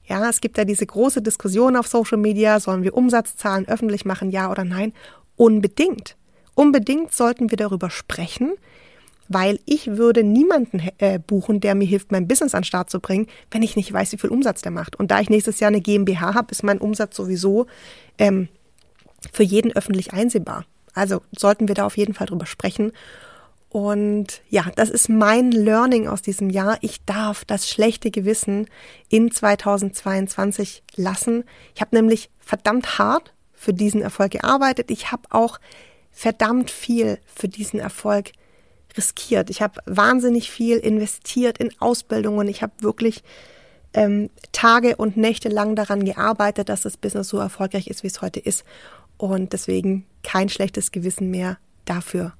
Ja, 0.04 0.28
es 0.28 0.40
gibt 0.40 0.58
ja 0.58 0.64
diese 0.64 0.86
große 0.86 1.22
Diskussion 1.22 1.76
auf 1.76 1.86
Social 1.86 2.18
Media, 2.18 2.58
sollen 2.58 2.82
wir 2.82 2.94
Umsatzzahlen 2.94 3.68
öffentlich 3.68 4.04
machen, 4.04 4.30
ja 4.30 4.50
oder 4.50 4.64
nein? 4.64 4.92
Unbedingt. 5.36 6.16
Unbedingt 6.54 7.12
sollten 7.12 7.50
wir 7.50 7.56
darüber 7.56 7.90
sprechen, 7.90 8.52
weil 9.28 9.60
ich 9.64 9.96
würde 9.96 10.24
niemanden 10.24 10.82
äh, 10.98 11.20
buchen, 11.20 11.60
der 11.60 11.76
mir 11.76 11.86
hilft, 11.86 12.10
mein 12.10 12.26
Business 12.26 12.54
an 12.54 12.62
den 12.62 12.64
Start 12.64 12.90
zu 12.90 12.98
bringen, 12.98 13.28
wenn 13.52 13.62
ich 13.62 13.76
nicht 13.76 13.92
weiß, 13.92 14.10
wie 14.12 14.18
viel 14.18 14.30
Umsatz 14.30 14.62
der 14.62 14.72
macht. 14.72 14.96
Und 14.96 15.12
da 15.12 15.20
ich 15.20 15.30
nächstes 15.30 15.60
Jahr 15.60 15.68
eine 15.68 15.80
GmbH 15.80 16.34
habe, 16.34 16.50
ist 16.50 16.64
mein 16.64 16.78
Umsatz 16.78 17.16
sowieso 17.16 17.66
ähm, 18.18 18.48
für 19.32 19.44
jeden 19.44 19.72
öffentlich 19.72 20.12
einsehbar. 20.12 20.64
Also 20.94 21.22
sollten 21.36 21.68
wir 21.68 21.74
da 21.74 21.86
auf 21.86 21.96
jeden 21.96 22.14
Fall 22.14 22.26
drüber 22.26 22.46
sprechen. 22.46 22.92
Und 23.70 24.42
ja, 24.48 24.66
das 24.74 24.90
ist 24.90 25.08
mein 25.08 25.52
Learning 25.52 26.08
aus 26.08 26.22
diesem 26.22 26.50
Jahr. 26.50 26.78
Ich 26.80 27.04
darf 27.04 27.44
das 27.44 27.68
schlechte 27.68 28.10
Gewissen 28.10 28.66
in 29.08 29.30
2022 29.30 30.82
lassen. 30.96 31.44
Ich 31.74 31.80
habe 31.80 31.94
nämlich 31.94 32.30
verdammt 32.40 32.98
hart 32.98 33.32
für 33.52 33.72
diesen 33.72 34.02
Erfolg 34.02 34.32
gearbeitet. 34.32 34.90
Ich 34.90 35.12
habe 35.12 35.22
auch 35.30 35.60
verdammt 36.10 36.70
viel 36.70 37.18
für 37.32 37.46
diesen 37.46 37.78
Erfolg 37.78 38.32
riskiert. 38.96 39.50
Ich 39.50 39.62
habe 39.62 39.80
wahnsinnig 39.86 40.50
viel 40.50 40.78
investiert 40.78 41.58
in 41.58 41.70
Ausbildungen. 41.80 42.48
Ich 42.48 42.62
habe 42.62 42.72
wirklich 42.80 43.22
ähm, 43.94 44.30
Tage 44.50 44.96
und 44.96 45.16
Nächte 45.16 45.48
lang 45.48 45.76
daran 45.76 46.04
gearbeitet, 46.04 46.68
dass 46.68 46.80
das 46.80 46.96
Business 46.96 47.28
so 47.28 47.38
erfolgreich 47.38 47.86
ist, 47.86 48.02
wie 48.02 48.08
es 48.08 48.20
heute 48.20 48.40
ist. 48.40 48.64
Und 49.16 49.52
deswegen 49.52 50.06
kein 50.22 50.48
schlechtes 50.48 50.92
Gewissen 50.92 51.30
mehr 51.30 51.58
dafür. 51.84 52.32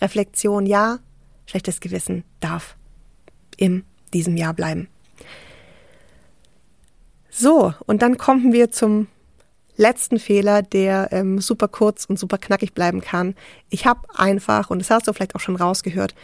Reflexion 0.00 0.66
ja, 0.66 0.98
schlechtes 1.46 1.80
Gewissen 1.80 2.24
darf 2.40 2.76
in 3.56 3.84
diesem 4.12 4.36
Jahr 4.36 4.54
bleiben. 4.54 4.88
So, 7.30 7.74
und 7.86 8.02
dann 8.02 8.16
kommen 8.16 8.52
wir 8.52 8.70
zum 8.70 9.08
letzten 9.76 10.18
Fehler, 10.18 10.62
der 10.62 11.08
ähm, 11.10 11.40
super 11.40 11.68
kurz 11.68 12.04
und 12.04 12.18
super 12.18 12.38
knackig 12.38 12.74
bleiben 12.74 13.00
kann. 13.00 13.34
Ich 13.70 13.86
habe 13.86 14.00
einfach, 14.14 14.70
und 14.70 14.78
das 14.78 14.90
hast 14.90 15.08
du 15.08 15.12
vielleicht 15.12 15.34
auch 15.34 15.40
schon 15.40 15.56
rausgehört, 15.56 16.14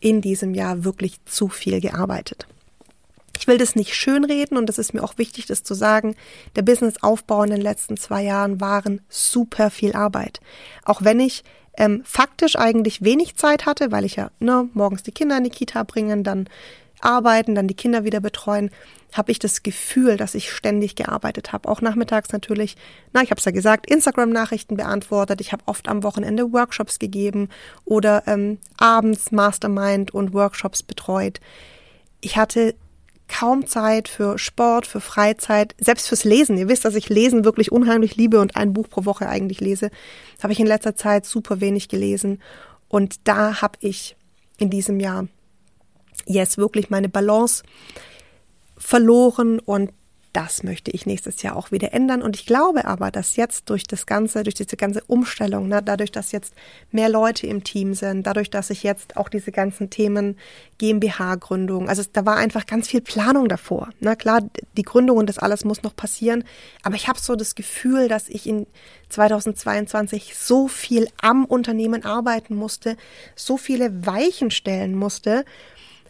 in 0.00 0.20
diesem 0.20 0.54
Jahr 0.54 0.84
wirklich 0.84 1.22
zu 1.24 1.48
viel 1.48 1.80
gearbeitet. 1.80 2.46
Ich 3.38 3.46
will 3.46 3.58
das 3.58 3.76
nicht 3.76 3.94
schönreden 3.94 4.56
und 4.56 4.70
es 4.70 4.78
ist 4.78 4.94
mir 4.94 5.02
auch 5.02 5.18
wichtig, 5.18 5.46
das 5.46 5.62
zu 5.62 5.74
sagen. 5.74 6.14
Der 6.56 6.62
Businessaufbau 6.62 7.42
in 7.42 7.50
den 7.50 7.60
letzten 7.60 7.96
zwei 7.96 8.22
Jahren 8.22 8.60
waren 8.60 9.00
super 9.08 9.70
viel 9.70 9.94
Arbeit. 9.94 10.40
Auch 10.84 11.02
wenn 11.02 11.20
ich 11.20 11.44
ähm, 11.76 12.02
faktisch 12.04 12.56
eigentlich 12.56 13.02
wenig 13.02 13.36
Zeit 13.36 13.66
hatte, 13.66 13.90
weil 13.90 14.04
ich 14.04 14.16
ja 14.16 14.30
ne, 14.38 14.68
morgens 14.74 15.02
die 15.02 15.12
Kinder 15.12 15.36
in 15.36 15.44
die 15.44 15.50
Kita 15.50 15.82
bringen, 15.82 16.22
dann 16.22 16.48
arbeiten, 17.00 17.54
dann 17.54 17.68
die 17.68 17.74
Kinder 17.74 18.04
wieder 18.04 18.20
betreuen, 18.20 18.70
habe 19.12 19.30
ich 19.30 19.38
das 19.38 19.62
Gefühl, 19.62 20.16
dass 20.16 20.34
ich 20.34 20.50
ständig 20.50 20.96
gearbeitet 20.96 21.52
habe. 21.52 21.68
Auch 21.68 21.80
nachmittags 21.80 22.32
natürlich, 22.32 22.76
na, 23.12 23.22
ich 23.22 23.30
habe 23.30 23.38
es 23.38 23.44
ja 23.44 23.52
gesagt, 23.52 23.88
Instagram-Nachrichten 23.88 24.76
beantwortet. 24.76 25.40
Ich 25.40 25.52
habe 25.52 25.62
oft 25.66 25.88
am 25.88 26.02
Wochenende 26.02 26.52
Workshops 26.52 26.98
gegeben 26.98 27.48
oder 27.84 28.24
ähm, 28.26 28.58
abends 28.76 29.30
Mastermind 29.30 30.12
und 30.12 30.32
Workshops 30.32 30.82
betreut. 30.82 31.40
Ich 32.20 32.36
hatte 32.36 32.74
kaum 33.28 33.66
Zeit 33.66 34.08
für 34.08 34.38
Sport, 34.38 34.86
für 34.86 35.00
Freizeit, 35.00 35.74
selbst 35.78 36.08
fürs 36.08 36.24
Lesen. 36.24 36.58
Ihr 36.58 36.68
wisst, 36.68 36.84
dass 36.84 36.94
ich 36.94 37.08
Lesen 37.08 37.44
wirklich 37.44 37.72
unheimlich 37.72 38.16
liebe 38.16 38.40
und 38.40 38.56
ein 38.56 38.72
Buch 38.72 38.88
pro 38.88 39.04
Woche 39.04 39.28
eigentlich 39.28 39.60
lese. 39.60 39.90
Habe 40.42 40.52
ich 40.52 40.60
in 40.60 40.66
letzter 40.66 40.94
Zeit 40.94 41.24
super 41.26 41.60
wenig 41.60 41.88
gelesen. 41.88 42.40
Und 42.88 43.26
da 43.26 43.60
habe 43.62 43.78
ich 43.80 44.16
in 44.58 44.70
diesem 44.70 45.00
Jahr 45.00 45.26
jetzt 46.26 46.58
wirklich 46.58 46.90
meine 46.90 47.08
Balance 47.08 47.64
verloren 48.76 49.58
und 49.58 49.90
das 50.34 50.64
möchte 50.64 50.90
ich 50.90 51.06
nächstes 51.06 51.42
Jahr 51.42 51.54
auch 51.54 51.70
wieder 51.70 51.94
ändern. 51.94 52.20
Und 52.20 52.34
ich 52.34 52.44
glaube 52.44 52.86
aber, 52.86 53.12
dass 53.12 53.36
jetzt 53.36 53.70
durch 53.70 53.84
das 53.84 54.04
Ganze, 54.04 54.42
durch 54.42 54.56
diese 54.56 54.76
ganze 54.76 55.00
Umstellung, 55.06 55.68
ne, 55.68 55.80
dadurch, 55.80 56.10
dass 56.10 56.32
jetzt 56.32 56.54
mehr 56.90 57.08
Leute 57.08 57.46
im 57.46 57.62
Team 57.62 57.94
sind, 57.94 58.26
dadurch, 58.26 58.50
dass 58.50 58.70
ich 58.70 58.82
jetzt 58.82 59.16
auch 59.16 59.28
diese 59.28 59.52
ganzen 59.52 59.90
Themen 59.90 60.36
GmbH-Gründung, 60.78 61.88
also 61.88 62.02
da 62.12 62.26
war 62.26 62.36
einfach 62.36 62.66
ganz 62.66 62.88
viel 62.88 63.00
Planung 63.00 63.48
davor. 63.48 63.90
Na 64.00 64.10
ne. 64.10 64.16
klar, 64.16 64.42
die 64.76 64.82
Gründung 64.82 65.18
und 65.18 65.28
das 65.28 65.38
alles 65.38 65.64
muss 65.64 65.84
noch 65.84 65.94
passieren. 65.94 66.42
Aber 66.82 66.96
ich 66.96 67.06
habe 67.06 67.20
so 67.20 67.36
das 67.36 67.54
Gefühl, 67.54 68.08
dass 68.08 68.28
ich 68.28 68.48
in 68.48 68.66
2022 69.10 70.34
so 70.36 70.66
viel 70.66 71.06
am 71.22 71.44
Unternehmen 71.44 72.04
arbeiten 72.04 72.56
musste, 72.56 72.96
so 73.36 73.56
viele 73.56 74.04
Weichen 74.04 74.50
stellen 74.50 74.96
musste, 74.96 75.44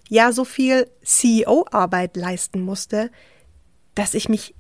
ja 0.09 0.33
so 0.33 0.47
viel 0.47 0.89
CEO-Arbeit 1.03 2.17
leisten 2.17 2.63
musste, 2.63 3.11
dass 3.95 4.15
ich 4.15 4.29
mich 4.29 4.55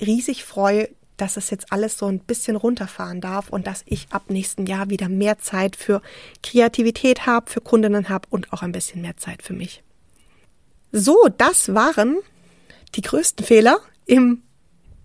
riesig 0.00 0.44
freue, 0.44 0.88
dass 1.16 1.36
es 1.36 1.50
jetzt 1.50 1.72
alles 1.72 1.96
so 1.98 2.06
ein 2.06 2.18
bisschen 2.18 2.56
runterfahren 2.56 3.20
darf 3.20 3.48
und 3.48 3.66
dass 3.66 3.82
ich 3.86 4.08
ab 4.10 4.30
nächsten 4.30 4.66
Jahr 4.66 4.90
wieder 4.90 5.08
mehr 5.08 5.38
Zeit 5.38 5.76
für 5.76 6.02
Kreativität 6.42 7.26
habe, 7.26 7.50
für 7.50 7.60
Kundinnen 7.60 8.08
habe 8.08 8.26
und 8.30 8.52
auch 8.52 8.62
ein 8.62 8.72
bisschen 8.72 9.02
mehr 9.02 9.16
Zeit 9.16 9.42
für 9.42 9.52
mich. 9.52 9.82
So, 10.90 11.28
das 11.38 11.74
waren 11.74 12.18
die 12.94 13.02
größten 13.02 13.44
Fehler 13.44 13.78
im 14.06 14.42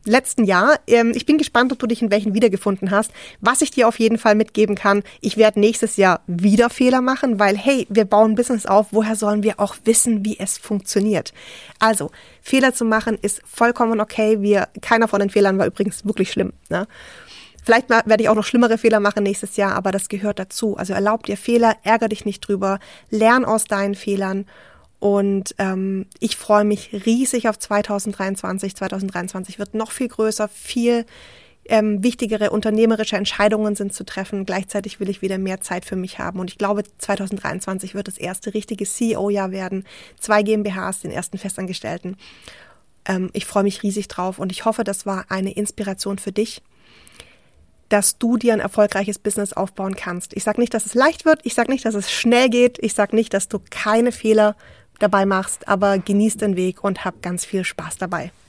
letzten 0.06 0.44
Jahr. 0.44 0.80
Ähm, 0.88 1.12
ich 1.16 1.26
bin 1.26 1.38
gespannt, 1.38 1.72
ob 1.72 1.80
du 1.80 1.88
dich 1.88 2.02
in 2.02 2.12
welchen 2.12 2.34
wiedergefunden 2.34 2.92
hast. 2.92 3.12
Was 3.42 3.62
ich 3.62 3.72
dir 3.72 3.88
auf 3.88 4.00
jeden 4.00 4.18
Fall 4.18 4.36
mitgeben 4.36 4.76
kann, 4.76 5.04
ich 5.22 5.38
werde 5.38 5.60
nächstes 5.60 5.98
Jahr 5.98 6.22
wieder 6.28 6.70
Fehler 6.70 7.02
machen, 7.02 7.40
weil 7.40 7.58
hey, 7.58 7.88
wir 7.90 8.06
bauen 8.06 8.36
Business 8.36 8.66
auf, 8.66 8.88
woher 8.92 9.16
sollen 9.16 9.44
wir 9.44 9.60
auch 9.60 9.76
wissen, 9.86 10.26
wie 10.26 10.40
es 10.40 10.58
funktioniert? 10.58 11.34
Also, 11.80 12.12
Fehler 12.42 12.74
zu 12.74 12.86
machen 12.86 13.18
ist 13.22 13.42
vollkommen 13.46 14.00
okay. 14.00 14.42
Wir, 14.42 14.68
keiner 14.82 15.08
von 15.08 15.20
den 15.20 15.30
Fehlern 15.30 15.58
war 15.58 15.66
übrigens 15.66 16.06
wirklich 16.06 16.32
schlimm. 16.32 16.54
Ne? 16.70 16.88
Vielleicht 17.64 17.90
werde 17.90 18.24
ich 18.24 18.30
auch 18.30 18.36
noch 18.36 18.46
schlimmere 18.46 18.78
Fehler 18.78 19.00
machen 19.00 19.24
nächstes 19.24 19.58
Jahr, 19.58 19.76
aber 19.76 19.92
das 19.92 20.10
gehört 20.10 20.40
dazu. 20.40 20.78
Also 20.78 20.94
erlaub 20.94 21.24
dir 21.26 21.38
Fehler, 21.38 21.76
ärger 21.84 22.08
dich 22.08 22.26
nicht 22.26 22.42
drüber, 22.42 22.80
lern 23.10 23.46
aus 23.46 23.66
deinen 23.66 23.96
Fehlern 23.96 24.46
und 25.00 25.56
ähm, 25.58 26.08
ich 26.20 26.36
freue 26.36 26.66
mich 26.66 27.06
riesig 27.06 27.48
auf 27.48 27.58
2023. 27.58 28.76
2023 28.76 29.58
wird 29.58 29.74
noch 29.74 29.92
viel 29.92 30.10
größer, 30.10 30.50
viel 30.50 31.06
ähm, 31.70 32.04
wichtigere 32.04 32.50
unternehmerische 32.50 33.16
Entscheidungen 33.16 33.76
sind 33.76 33.94
zu 33.94 34.04
treffen. 34.04 34.46
Gleichzeitig 34.46 35.00
will 35.00 35.10
ich 35.10 35.22
wieder 35.22 35.38
mehr 35.38 35.62
Zeit 35.62 35.86
für 35.86 35.96
mich 35.96 36.20
haben. 36.20 36.40
Und 36.40 36.50
ich 36.50 36.58
glaube, 36.58 36.84
2023 36.98 37.96
wird 37.96 38.08
das 38.08 38.18
erste 38.18 38.54
richtige 38.54 38.86
CEO-Jahr 38.86 39.52
werden. 39.52 39.86
Zwei 40.20 40.44
GmbHs, 40.44 41.02
den 41.02 41.12
ersten 41.12 41.38
Festangestellten. 41.38 42.18
Ähm, 43.06 43.30
ich 43.34 43.46
freue 43.46 43.64
mich 43.64 43.84
riesig 43.84 44.10
drauf 44.10 44.38
und 44.40 44.52
ich 44.52 44.66
hoffe, 44.66 44.84
das 44.84 45.06
war 45.06 45.26
eine 45.30 45.54
Inspiration 45.54 46.18
für 46.18 46.32
dich 46.32 46.62
dass 47.90 48.20
du 48.20 48.38
dir 48.38 48.54
ein 48.54 48.60
erfolgreiches 48.60 49.18
Business 49.18 49.52
aufbauen 49.52 49.96
kannst. 49.96 50.34
Ich 50.34 50.44
sage 50.44 50.62
nicht, 50.62 50.76
dass 50.76 50.86
es 50.86 50.94
leicht 50.94 51.26
wird, 51.26 51.44
ich 51.44 51.56
sage 51.56 51.72
nicht, 51.72 51.86
dass 51.86 51.96
es 51.96 52.12
schnell 52.12 52.50
geht, 52.50 52.78
ich 52.80 52.94
sage 52.94 53.16
nicht, 53.16 53.34
dass 53.34 53.48
du 53.48 53.60
keine 53.72 54.12
Fehler 54.12 54.56
dabei 55.00 55.26
machst, 55.26 55.68
aber 55.68 55.98
genieß 55.98 56.38
den 56.38 56.56
Weg 56.56 56.84
und 56.84 57.06
hab 57.06 57.22
ganz 57.22 57.46
viel 57.46 57.64
Spaß 57.64 57.98
dabei. 57.98 58.32